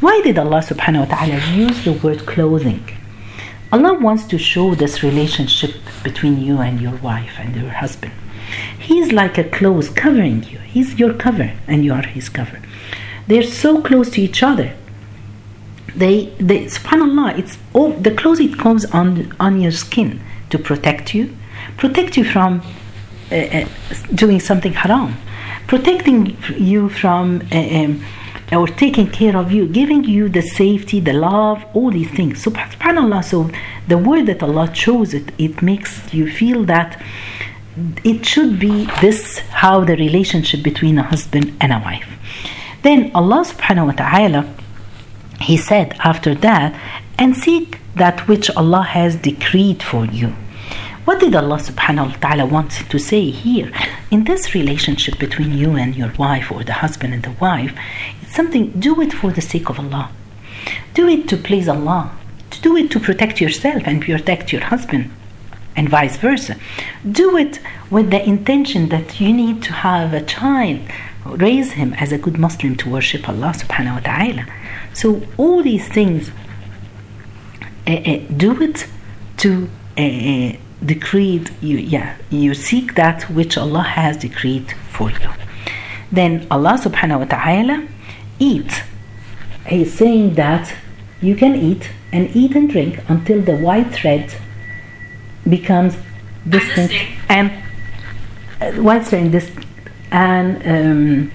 Why 0.00 0.22
did 0.24 0.38
Allah 0.38 0.62
subhanahu 0.64 1.08
wa 1.10 1.14
ta'ala 1.14 1.40
use 1.54 1.84
the 1.84 1.92
word 1.92 2.24
clothing? 2.24 2.82
Allah 3.70 3.98
wants 3.98 4.24
to 4.28 4.38
show 4.38 4.74
this 4.74 5.02
relationship 5.02 5.74
between 6.02 6.40
you 6.40 6.58
and 6.58 6.80
your 6.80 6.96
wife 6.96 7.36
and 7.38 7.54
your 7.54 7.70
husband. 7.70 8.14
He's 8.78 9.12
like 9.12 9.36
a 9.36 9.44
clothes 9.44 9.90
covering 9.90 10.44
you. 10.44 10.58
He's 10.58 10.98
your 10.98 11.12
cover 11.12 11.52
and 11.68 11.84
you 11.84 11.92
are 11.92 12.06
his 12.06 12.30
cover. 12.30 12.62
They're 13.26 13.42
so 13.42 13.82
close 13.82 14.08
to 14.12 14.22
each 14.22 14.42
other. 14.42 14.74
They, 15.94 16.26
they 16.38 16.64
subhanallah, 16.64 17.38
it's 17.38 17.58
all 17.74 17.90
the 17.90 18.10
clothes 18.10 18.40
it 18.40 18.58
comes 18.58 18.84
on 18.86 19.34
on 19.38 19.60
your 19.60 19.72
skin 19.72 20.20
to 20.50 20.58
protect 20.58 21.14
you, 21.14 21.36
protect 21.76 22.16
you 22.16 22.24
from 22.24 22.62
uh, 23.30 23.34
uh, 23.34 23.66
doing 24.14 24.40
something 24.40 24.72
haram, 24.72 25.16
protecting 25.66 26.36
you 26.56 26.88
from 26.88 27.42
uh, 27.52 27.56
um, 27.56 28.04
or 28.52 28.66
taking 28.66 29.08
care 29.10 29.36
of 29.36 29.50
you, 29.50 29.66
giving 29.66 30.04
you 30.04 30.28
the 30.28 30.42
safety, 30.42 31.00
the 31.00 31.12
love, 31.14 31.64
all 31.74 31.90
these 31.90 32.10
things. 32.10 32.44
Subhanallah. 32.44 33.24
So 33.24 33.50
the 33.88 33.98
word 33.98 34.26
that 34.26 34.42
Allah 34.42 34.68
chose 34.72 35.14
it, 35.14 35.32
it 35.38 35.62
makes 35.62 36.12
you 36.12 36.30
feel 36.30 36.64
that 36.64 37.00
it 38.04 38.26
should 38.26 38.58
be 38.58 38.86
this 39.00 39.38
how 39.62 39.84
the 39.84 39.96
relationship 39.96 40.62
between 40.62 40.98
a 40.98 41.02
husband 41.02 41.56
and 41.60 41.72
a 41.72 41.78
wife. 41.78 42.08
Then 42.82 43.10
Allah 43.14 43.44
subhanahu 43.44 43.86
wa 43.86 43.92
ta'ala 43.92 44.54
he 45.42 45.56
said 45.56 45.94
after 46.04 46.34
that 46.36 46.78
and 47.18 47.36
seek 47.36 47.78
that 47.96 48.26
which 48.28 48.50
Allah 48.50 48.82
has 48.82 49.16
decreed 49.16 49.82
for 49.82 50.06
you. 50.06 50.34
What 51.04 51.18
did 51.18 51.34
Allah 51.34 51.58
subhanahu 51.58 52.10
wa 52.10 52.16
ta'ala 52.20 52.46
want 52.46 52.70
to 52.70 52.98
say 52.98 53.30
here? 53.30 53.72
In 54.10 54.24
this 54.24 54.54
relationship 54.54 55.18
between 55.18 55.52
you 55.52 55.72
and 55.76 55.96
your 55.96 56.12
wife 56.12 56.52
or 56.52 56.62
the 56.62 56.74
husband 56.74 57.12
and 57.12 57.24
the 57.24 57.32
wife, 57.32 57.76
it's 58.22 58.34
something, 58.36 58.70
do 58.78 59.00
it 59.00 59.12
for 59.12 59.32
the 59.32 59.40
sake 59.40 59.68
of 59.68 59.80
Allah. 59.80 60.10
Do 60.94 61.08
it 61.08 61.28
to 61.30 61.36
please 61.36 61.68
Allah. 61.68 62.12
Do 62.60 62.76
it 62.76 62.90
to 62.92 63.00
protect 63.00 63.40
yourself 63.40 63.82
and 63.84 64.00
protect 64.00 64.52
your 64.52 64.62
husband 64.62 65.10
and 65.74 65.88
vice 65.88 66.16
versa. 66.16 66.56
Do 67.10 67.36
it 67.36 67.58
with 67.90 68.10
the 68.10 68.22
intention 68.22 68.88
that 68.90 69.20
you 69.20 69.32
need 69.32 69.62
to 69.64 69.72
have 69.72 70.14
a 70.14 70.22
child, 70.22 70.80
raise 71.24 71.72
him 71.72 71.94
as 71.94 72.12
a 72.12 72.18
good 72.18 72.38
Muslim 72.38 72.76
to 72.76 72.90
worship 72.90 73.28
Allah 73.28 73.52
subhanahu 73.56 73.94
wa 73.94 74.00
ta'ala. 74.00 74.46
So 74.92 75.22
all 75.36 75.62
these 75.62 75.88
things, 75.88 76.30
uh, 77.86 77.92
uh, 77.92 78.18
do 78.36 78.60
it 78.62 78.86
to 79.38 79.68
uh, 79.98 80.52
decreed 80.84 81.50
you 81.60 81.76
yeah 81.78 82.16
you 82.30 82.54
seek 82.54 82.94
that 82.94 83.22
which 83.30 83.56
Allah 83.56 83.82
has 83.82 84.16
decreed 84.16 84.72
for 84.90 85.10
you. 85.10 85.30
Then 86.10 86.46
Allah 86.50 86.78
subhanahu 86.78 87.20
wa 87.20 87.24
ta'ala 87.24 87.88
eat. 88.38 88.82
He's 89.66 89.92
saying 89.92 90.34
that 90.34 90.74
you 91.20 91.36
can 91.36 91.54
eat 91.54 91.90
and 92.12 92.34
eat 92.36 92.54
and 92.54 92.68
drink 92.68 93.00
until 93.08 93.40
the 93.40 93.56
white 93.56 93.92
thread 93.92 94.34
becomes 95.48 95.96
distinct 96.48 96.94
and 97.28 97.50
uh, 98.60 98.72
white 98.82 99.06
thread 99.06 99.32
this 99.32 99.50
and 100.12 100.62
um, 100.66 101.32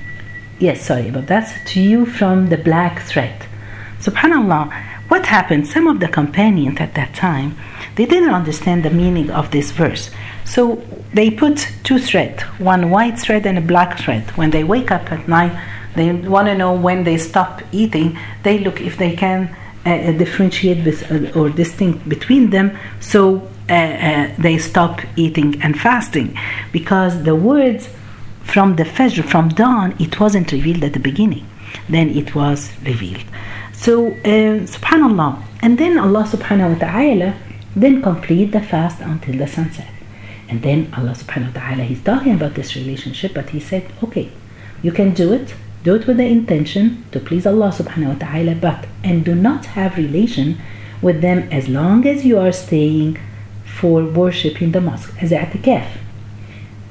yes 0.59 0.85
sorry 0.85 1.09
about 1.09 1.27
that 1.27 1.65
to 1.65 1.81
you 1.81 2.05
from 2.05 2.47
the 2.47 2.57
black 2.57 3.01
thread 3.01 3.45
subhanallah 3.99 4.71
what 5.09 5.25
happened 5.25 5.67
some 5.67 5.87
of 5.87 5.99
the 5.99 6.07
companions 6.07 6.79
at 6.79 6.93
that 6.93 7.13
time 7.13 7.57
they 7.97 8.05
didn't 8.05 8.29
understand 8.29 8.83
the 8.83 8.91
meaning 8.91 9.31
of 9.31 9.49
this 9.49 9.71
verse. 9.71 10.11
So 10.45 10.83
they 11.13 11.31
put 11.31 11.67
two 11.83 11.97
threads, 11.97 12.43
one 12.59 12.91
white 12.91 13.17
thread 13.19 13.47
and 13.47 13.57
a 13.57 13.61
black 13.61 13.97
thread. 13.99 14.29
When 14.37 14.51
they 14.51 14.63
wake 14.63 14.91
up 14.91 15.11
at 15.11 15.27
night, 15.27 15.53
they 15.95 16.13
want 16.13 16.47
to 16.47 16.55
know 16.55 16.73
when 16.73 17.03
they 17.03 17.17
stop 17.17 17.63
eating. 17.71 18.17
They 18.43 18.59
look 18.59 18.79
if 18.79 18.97
they 18.97 19.15
can 19.15 19.49
uh, 19.83 19.89
uh 19.89 20.11
differentiate 20.11 20.83
this, 20.83 21.01
uh, 21.03 21.31
or 21.35 21.49
distinct 21.49 22.07
between 22.07 22.51
them. 22.51 22.77
So 22.99 23.49
uh, 23.67 23.73
uh, 23.73 24.35
they 24.37 24.59
stop 24.59 25.01
eating 25.15 25.59
and 25.63 25.73
fasting 25.79 26.37
because 26.71 27.23
the 27.23 27.35
words 27.35 27.89
from 28.53 28.75
the 28.77 28.83
Fajr, 28.83 29.23
from 29.23 29.49
dawn, 29.49 29.95
it 29.99 30.19
wasn't 30.19 30.51
revealed 30.51 30.83
at 30.83 30.93
the 30.93 30.99
beginning. 30.99 31.45
Then 31.89 32.09
it 32.09 32.33
was 32.33 32.71
revealed. 32.83 33.25
So, 33.73 34.07
uh, 34.07 34.65
subhanAllah. 34.75 35.43
And 35.61 35.77
then 35.77 35.97
Allah 35.97 36.23
subhanahu 36.23 36.73
wa 36.73 36.79
ta'ala 36.79 37.35
then 37.75 38.01
complete 38.01 38.51
the 38.51 38.61
fast 38.61 39.01
until 39.01 39.37
the 39.37 39.47
sunset. 39.47 39.91
And 40.49 40.61
then 40.61 40.91
Allah 40.97 41.11
subhanahu 41.11 41.53
wa 41.53 41.61
ta'ala, 41.61 41.83
He's 41.83 42.01
talking 42.01 42.33
about 42.33 42.55
this 42.55 42.75
relationship, 42.75 43.33
but 43.33 43.49
He 43.49 43.59
said, 43.59 43.91
okay, 44.03 44.31
you 44.81 44.91
can 44.91 45.13
do 45.13 45.33
it, 45.33 45.53
do 45.83 45.95
it 45.95 46.07
with 46.07 46.17
the 46.17 46.25
intention 46.25 47.05
to 47.11 47.19
please 47.19 47.45
Allah 47.45 47.69
subhanahu 47.69 48.13
wa 48.13 48.19
ta'ala, 48.25 48.55
but 48.55 48.87
and 49.03 49.25
do 49.25 49.35
not 49.35 49.65
have 49.77 49.97
relation 49.97 50.57
with 51.01 51.21
them 51.21 51.47
as 51.51 51.67
long 51.67 52.07
as 52.07 52.25
you 52.25 52.39
are 52.39 52.51
staying 52.51 53.19
for 53.65 54.03
worship 54.03 54.61
in 54.61 54.71
the 54.71 54.81
mosque 54.81 55.13
as 55.21 55.31
i'tikaf. 55.31 56.06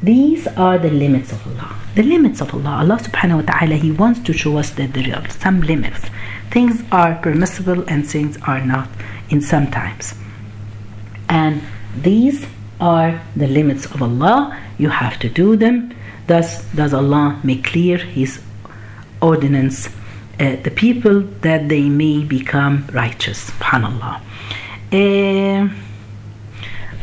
These 0.03 0.47
are 0.49 0.79
the 0.79 0.91
limits 0.91 1.33
of 1.33 1.47
Allah. 1.47 1.75
The 1.95 2.03
limits 2.03 2.41
of 2.41 2.53
Allah. 2.55 2.83
Allah 2.83 2.99
subhanahu 2.99 3.47
wa 3.47 3.53
ta'ala, 3.53 3.77
He 3.77 3.91
wants 3.91 4.21
to 4.21 4.33
show 4.33 4.59
us 4.59 4.71
that 4.71 4.93
there 4.93 5.17
are 5.17 5.29
some 5.31 5.63
limits. 5.63 6.01
Things 6.51 6.83
are 6.93 7.15
permissible 7.17 7.85
and 7.89 8.07
things 8.07 8.39
are 8.47 8.61
not 8.65 8.89
in 9.31 9.41
some 9.41 9.71
times. 9.71 10.15
And 11.29 11.63
these 11.97 12.47
are 12.81 13.21
the 13.35 13.47
limits 13.47 13.87
of 13.87 14.03
Allah. 14.03 14.59
You 14.79 14.91
have 14.91 15.19
to 15.21 15.29
do 15.29 15.57
them. 15.57 15.95
Thus 16.27 16.65
does 16.75 16.93
Allah 16.93 17.41
make 17.43 17.65
clear 17.65 17.97
His 17.97 18.41
ordinance, 19.23 19.89
uh, 20.39 20.57
the 20.63 20.71
people 20.71 21.21
that 21.41 21.69
they 21.69 21.89
may 21.89 22.23
become 22.23 22.87
righteous. 22.93 23.51
Subhanallah. 23.51 24.21
Uh, 24.93 25.69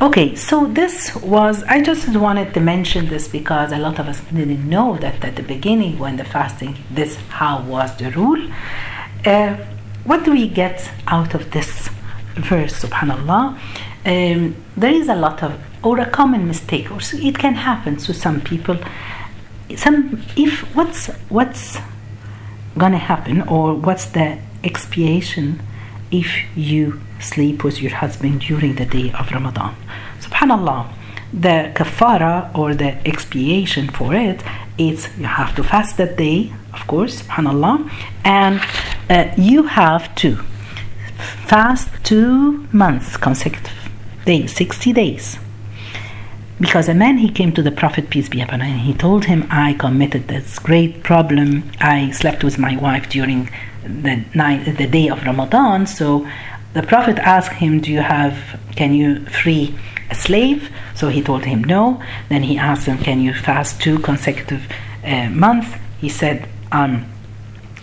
okay, 0.02 0.36
so 0.36 0.66
this 0.68 1.16
was, 1.16 1.64
I 1.64 1.82
just 1.82 2.16
wanted 2.16 2.54
to 2.54 2.60
mention 2.60 3.08
this 3.08 3.28
because 3.28 3.72
a 3.72 3.78
lot 3.78 4.00
of 4.00 4.08
us 4.08 4.20
didn't 4.22 4.68
know 4.68 4.98
that 4.98 5.24
at 5.24 5.36
the 5.36 5.44
beginning 5.44 6.00
when 6.00 6.18
the 6.18 6.24
fasting, 6.24 6.78
this 6.92 7.16
how 7.30 7.64
was 7.64 7.96
the 7.98 8.12
rule. 8.12 8.52
Uh, 9.26 9.56
what 10.04 10.26
do 10.26 10.32
we 10.32 10.50
get 10.50 10.92
out 11.08 11.34
of 11.34 11.52
this 11.52 11.90
verse, 12.36 12.84
subhanallah? 12.84 13.58
um, 14.06 14.56
there 14.76 14.92
is 14.92 15.08
a 15.08 15.16
lot 15.16 15.42
of 15.44 15.60
or 15.84 16.00
a 16.00 16.10
common 16.10 16.48
mistake 16.48 16.92
or 16.92 17.00
so 17.00 17.18
it 17.18 17.38
can 17.38 17.56
happen 17.56 17.96
to 17.98 18.14
some 18.14 18.42
people 18.42 18.78
some 19.76 20.22
if 20.36 20.62
what's 20.76 21.08
what's 21.30 21.78
gonna 22.78 22.98
happen 22.98 23.42
or 23.44 23.74
what's 23.74 24.06
the 24.08 24.38
expiation 24.64 25.62
if 26.22 26.30
you 26.56 26.84
sleep 27.20 27.64
with 27.64 27.82
your 27.84 27.94
husband 28.04 28.42
during 28.50 28.76
the 28.82 28.88
day 28.98 29.08
of 29.20 29.32
ramadan 29.32 29.74
subhanallah 30.26 30.80
the 31.46 31.58
kafara 31.78 32.36
or 32.60 32.70
the 32.84 32.92
expiation 33.12 33.86
for 33.98 34.10
it 34.14 34.40
is 34.78 35.10
you 35.18 35.30
have 35.42 35.52
to 35.58 35.64
fast 35.64 35.98
that 35.98 36.14
day 36.18 36.38
of 36.74 36.82
course 36.94 37.14
subhanallah 37.22 37.76
and 38.24 38.62
uh, 39.10 39.26
you 39.38 39.64
have 39.64 40.14
to 40.16 40.30
fast 41.54 41.90
two 42.04 42.68
months 42.72 43.18
consecutive 43.18 43.84
days, 44.26 44.56
60 44.56 44.94
days. 44.94 45.38
Because 46.60 46.88
a 46.88 46.94
man, 46.94 47.18
he 47.18 47.30
came 47.30 47.52
to 47.54 47.62
the 47.62 47.72
Prophet, 47.72 48.10
peace 48.10 48.30
be 48.30 48.42
upon 48.42 48.62
him, 48.62 48.80
he 48.80 48.94
told 48.94 49.26
him, 49.26 49.46
I 49.50 49.74
committed 49.74 50.28
this 50.28 50.60
great 50.60 51.04
problem. 51.04 51.70
I 51.80 52.12
slept 52.12 52.44
with 52.44 52.58
my 52.58 52.78
wife 52.78 53.10
during 53.10 53.50
the 53.84 54.24
night, 54.34 54.66
the 54.78 54.88
day 54.88 55.10
of 55.10 55.24
Ramadan. 55.24 55.86
So 55.88 56.28
the 56.74 56.84
Prophet 56.84 57.20
asked 57.20 57.54
him, 57.54 57.80
Do 57.82 57.92
you 57.92 58.02
have, 58.02 58.60
can 58.76 58.94
you 58.94 59.26
free 59.26 59.76
a 60.10 60.16
slave? 60.16 60.70
So 60.96 61.10
he 61.10 61.22
told 61.22 61.46
him 61.46 61.64
no. 61.64 62.02
Then 62.30 62.44
he 62.44 62.58
asked 62.58 62.86
him, 62.86 62.98
Can 62.98 63.22
you 63.22 63.34
fast 63.34 63.82
two 63.82 64.00
consecutive 64.00 64.64
uh, 65.04 65.30
months? 65.30 65.70
He 66.00 66.10
said, 66.10 66.50
I'm 66.72 67.06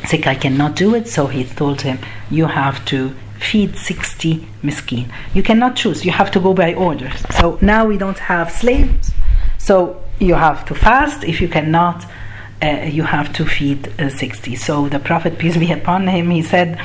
sick, 0.06 0.26
I 0.26 0.34
cannot 0.34 0.76
do 0.76 0.94
it. 0.94 1.08
So 1.08 1.26
he 1.26 1.44
told 1.44 1.82
him, 1.82 1.98
You 2.30 2.46
have 2.46 2.84
to 2.86 3.14
feed 3.38 3.76
60 3.76 4.46
miskin. 4.62 5.10
You 5.34 5.42
cannot 5.42 5.76
choose, 5.76 6.04
you 6.04 6.12
have 6.12 6.30
to 6.32 6.40
go 6.40 6.52
by 6.54 6.74
orders. 6.74 7.24
So 7.36 7.58
now 7.60 7.86
we 7.86 7.96
don't 7.96 8.18
have 8.18 8.52
slaves, 8.52 9.12
so 9.58 10.02
you 10.18 10.34
have 10.34 10.64
to 10.66 10.74
fast. 10.74 11.24
If 11.24 11.40
you 11.40 11.48
cannot, 11.48 12.04
uh, 12.62 12.86
you 12.90 13.02
have 13.02 13.32
to 13.34 13.46
feed 13.46 13.88
uh, 14.00 14.10
60. 14.10 14.56
So 14.56 14.88
the 14.88 14.98
Prophet, 14.98 15.38
peace 15.38 15.56
be 15.56 15.72
upon 15.72 16.06
him, 16.06 16.30
he 16.30 16.42
said, 16.42 16.78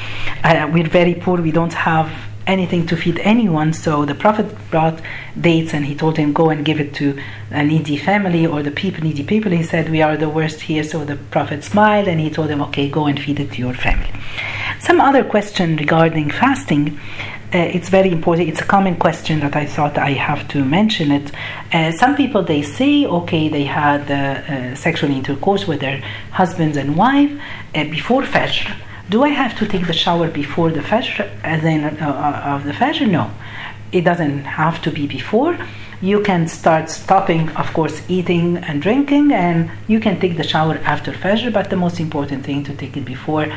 uh, 0.43 0.69
We're 0.71 0.87
very 0.87 1.15
poor, 1.15 1.41
we 1.41 1.51
don't 1.51 1.73
have 1.73 2.11
anything 2.47 2.85
to 2.87 2.95
feed 2.95 3.19
anyone. 3.19 3.73
So 3.73 4.05
the 4.05 4.15
Prophet 4.15 4.55
brought 4.69 5.01
dates 5.39 5.73
and 5.73 5.85
he 5.85 5.95
told 5.95 6.17
him, 6.17 6.33
Go 6.33 6.49
and 6.49 6.63
give 6.63 6.79
it 6.79 6.93
to 6.95 7.19
a 7.51 7.63
needy 7.63 7.97
family 7.97 8.45
or 8.45 8.63
the 8.63 8.71
people, 8.71 9.03
needy 9.03 9.23
people. 9.23 9.51
He 9.51 9.63
said, 9.63 9.89
We 9.89 10.01
are 10.01 10.17
the 10.17 10.29
worst 10.29 10.61
here. 10.61 10.83
So 10.83 11.03
the 11.03 11.15
Prophet 11.15 11.63
smiled 11.63 12.07
and 12.07 12.19
he 12.19 12.29
told 12.29 12.49
him, 12.49 12.61
Okay, 12.63 12.89
go 12.89 13.05
and 13.05 13.19
feed 13.19 13.39
it 13.39 13.51
to 13.53 13.57
your 13.59 13.73
family. 13.73 14.11
Some 14.79 15.01
other 15.01 15.23
question 15.23 15.77
regarding 15.77 16.29
fasting. 16.29 16.99
Uh, 17.55 17.59
it's 17.77 17.89
very 17.89 18.11
important. 18.11 18.49
It's 18.49 18.59
a 18.59 18.69
common 18.75 18.97
question 18.97 19.39
that 19.39 19.55
I 19.55 19.65
thought 19.65 19.97
I 19.97 20.11
have 20.11 20.45
to 20.49 20.65
mention 20.65 21.07
it. 21.19 21.31
Uh, 21.71 21.91
some 21.93 22.13
people 22.21 22.43
they 22.43 22.61
say, 22.61 23.05
okay, 23.05 23.47
they 23.47 23.63
had 23.63 24.03
uh, 24.11 24.15
uh 24.15 24.75
sexual 24.75 25.09
intercourse 25.19 25.63
with 25.69 25.79
their 25.79 25.99
husbands 26.41 26.75
and 26.75 26.89
wife 26.97 27.31
uh, 27.73 27.85
before 27.97 28.23
Fajr 28.23 28.67
do 29.09 29.23
I 29.23 29.29
have 29.29 29.57
to 29.59 29.67
take 29.67 29.85
the 29.85 29.93
shower 29.93 30.29
before 30.29 30.71
the 30.71 30.79
Fajr, 30.79 31.29
as 31.43 31.63
in 31.63 31.85
of 31.85 32.63
the 32.63 32.71
Fajr? 32.71 33.09
No, 33.09 33.29
it 33.91 34.01
doesn't 34.01 34.45
have 34.45 34.81
to 34.81 34.91
be 34.91 35.05
before. 35.05 35.57
You 36.01 36.21
can 36.21 36.47
start 36.47 36.89
stopping, 36.89 37.49
of 37.51 37.71
course, 37.73 38.01
eating 38.09 38.57
and 38.57 38.81
drinking, 38.81 39.31
and 39.31 39.71
you 39.87 39.99
can 39.99 40.19
take 40.19 40.37
the 40.37 40.43
shower 40.43 40.77
after 40.83 41.11
Fajr. 41.11 41.53
But 41.53 41.69
the 41.69 41.75
most 41.75 41.99
important 41.99 42.45
thing 42.45 42.63
to 42.63 42.75
take 42.75 42.97
it 42.97 43.05
before 43.05 43.47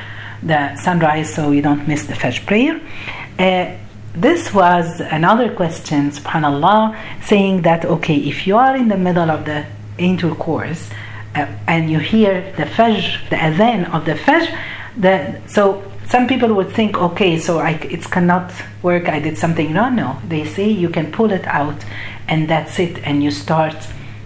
the 0.43 0.77
sunrise, 0.77 1.35
so 1.35 1.51
you 1.51 1.63
don't 1.63 1.89
miss 1.89 2.05
the 2.05 2.15
Fajr 2.15 2.45
prayer. 2.47 2.81
Uh, 3.39 3.75
this 4.21 4.53
was 4.53 5.01
another 5.01 5.55
question, 5.55 6.11
subhanallah, 6.11 6.97
saying 7.25 7.63
that 7.63 7.85
okay, 7.85 8.17
if 8.17 8.47
you 8.47 8.57
are 8.57 8.77
in 8.77 8.89
the 8.89 8.97
middle 8.97 9.31
of 9.31 9.45
the 9.45 9.67
intercourse 9.99 10.91
uh, 11.35 11.47
and 11.67 11.91
you 11.91 11.99
hear 11.99 12.53
the 12.57 12.65
Fajr, 12.65 13.29
the 13.31 13.37
adhan 13.37 13.93
of 13.93 14.05
the 14.05 14.15
Fajr, 14.15 14.57
the, 14.97 15.41
so 15.47 15.83
some 16.09 16.27
people 16.27 16.55
would 16.55 16.71
think, 16.71 16.97
okay, 16.97 17.39
so 17.39 17.59
I, 17.59 17.73
it 17.73 18.03
cannot 18.11 18.51
work. 18.83 19.09
I 19.09 19.21
did 19.21 19.37
something 19.37 19.75
wrong. 19.75 19.97
No, 19.97 20.19
they 20.27 20.45
say 20.45 20.69
you 20.69 20.89
can 20.89 21.13
pull 21.13 21.31
it 21.33 21.47
out, 21.47 21.85
and 22.27 22.49
that's 22.49 22.79
it. 22.79 22.99
And 23.05 23.23
you 23.23 23.31
start 23.31 23.77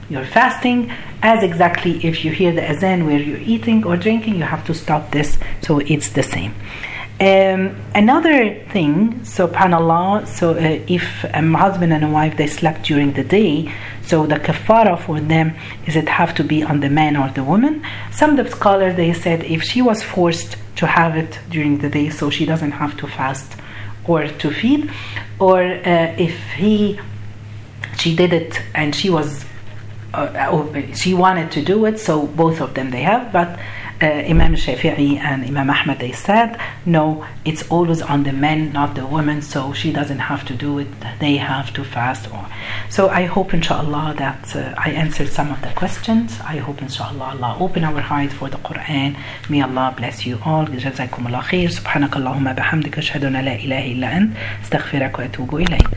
your 0.09 0.25
fasting 0.25 0.93
as 1.23 1.43
exactly 1.43 2.05
if 2.05 2.25
you 2.25 2.31
hear 2.31 2.53
the 2.53 2.69
azan 2.69 3.07
where 3.07 3.19
you're 3.19 3.39
eating 3.39 3.85
or 3.85 3.97
drinking, 3.97 4.37
you 4.37 4.45
have 4.45 4.65
to 4.67 4.75
stop 4.75 5.11
this. 5.11 5.39
So 5.63 5.81
it's 5.81 6.11
the 6.11 6.23
same. 6.23 6.55
Um, 7.23 7.77
another 7.95 8.53
thing, 8.73 9.25
so 9.25 9.47
subhanallah, 9.47 10.27
so 10.27 10.55
uh, 10.55 10.81
if 10.89 11.23
a 11.23 11.41
husband 11.57 11.93
and 11.93 12.03
a 12.03 12.09
wife 12.09 12.37
they 12.37 12.49
slept 12.49 12.83
during 12.83 13.13
the 13.13 13.23
day, 13.23 13.73
so 14.05 14.27
the 14.27 14.41
kafara 14.41 14.99
for 14.99 15.21
them 15.21 15.55
is 15.87 15.95
it 15.95 16.09
have 16.09 16.35
to 16.35 16.43
be 16.43 16.65
on 16.65 16.81
the 16.81 16.91
man 16.91 17.17
or 17.17 17.29
the 17.31 17.45
woman? 17.45 17.87
Some 18.11 18.31
of 18.37 18.45
the 18.45 18.51
scholars 18.51 18.97
they 18.97 19.13
said 19.13 19.45
if 19.45 19.63
she 19.63 19.81
was 19.81 20.03
forced 20.03 20.57
to 20.75 20.87
have 20.89 21.17
it 21.17 21.39
during 21.49 21.79
the 21.79 21.89
day, 21.89 22.11
so 22.11 22.29
she 22.29 22.45
doesn't 22.45 22.73
have 22.73 22.97
to 22.97 23.07
fast 23.07 23.53
or 24.05 24.27
to 24.27 24.51
feed, 24.51 24.91
or 25.39 25.63
uh, 25.63 26.17
if 26.19 26.37
he 26.55 26.99
she 27.99 28.17
did 28.17 28.33
it 28.33 28.61
and 28.75 28.97
she 28.97 29.11
was 29.11 29.45
uh, 30.13 30.83
she 30.93 31.15
wanted 31.15 31.53
to 31.53 31.63
do 31.63 31.87
it, 31.87 32.01
so 32.01 32.27
both 32.27 32.61
of 32.61 32.75
them 32.75 32.91
they 32.91 33.03
have, 33.03 33.31
but 33.33 33.61
uh, 34.02 34.06
Imam 34.06 34.54
Shafi'i 34.56 35.18
and 35.18 35.44
Imam 35.46 35.70
Ahmad 35.70 36.00
they 36.00 36.12
said 36.12 36.60
no 36.86 37.26
it's 37.46 37.63
always 37.70 38.02
on 38.02 38.24
the 38.24 38.34
men 38.34 38.72
not 38.74 38.96
the 38.96 39.06
women 39.06 39.42
so 39.42 39.74
she 39.74 39.92
doesn't 39.92 40.20
have 40.20 40.46
to 40.46 40.54
do 40.54 40.80
it 40.80 40.88
they 41.20 41.36
have 41.38 41.74
to 41.74 41.84
fast 41.84 42.32
or 42.32 42.46
so 42.90 43.10
I 43.10 43.24
hope 43.26 43.54
inshallah 43.54 44.16
that 44.18 44.56
uh, 44.56 44.74
I 44.78 44.92
answered 44.92 45.30
some 45.30 45.52
of 45.52 45.62
the 45.62 45.70
questions 45.82 46.40
I 46.42 46.58
hope 46.58 46.82
inshallah 46.82 47.26
Allah 47.34 47.58
open 47.60 47.84
our 47.84 48.02
heart 48.02 48.32
for 48.32 48.50
the 48.50 48.58
Quran 48.58 49.18
may 49.50 49.62
Allah 49.62 49.94
bless 49.98 50.26
you 50.26 50.40
all 50.46 50.66
جزاكم 50.68 51.28
الله 51.28 51.42
خير 51.42 51.70
سبحانك 51.70 52.16
اللهم 52.18 52.54
بحمدك 52.54 52.98
أشهد 52.98 53.26
أن 53.26 53.34
لا 53.34 53.56
إله 53.56 53.92
إلا 53.92 54.18
أنت 54.18 54.38
استغفرك 54.63 55.20
وأتوب 55.20 55.56
إليك 55.56 55.88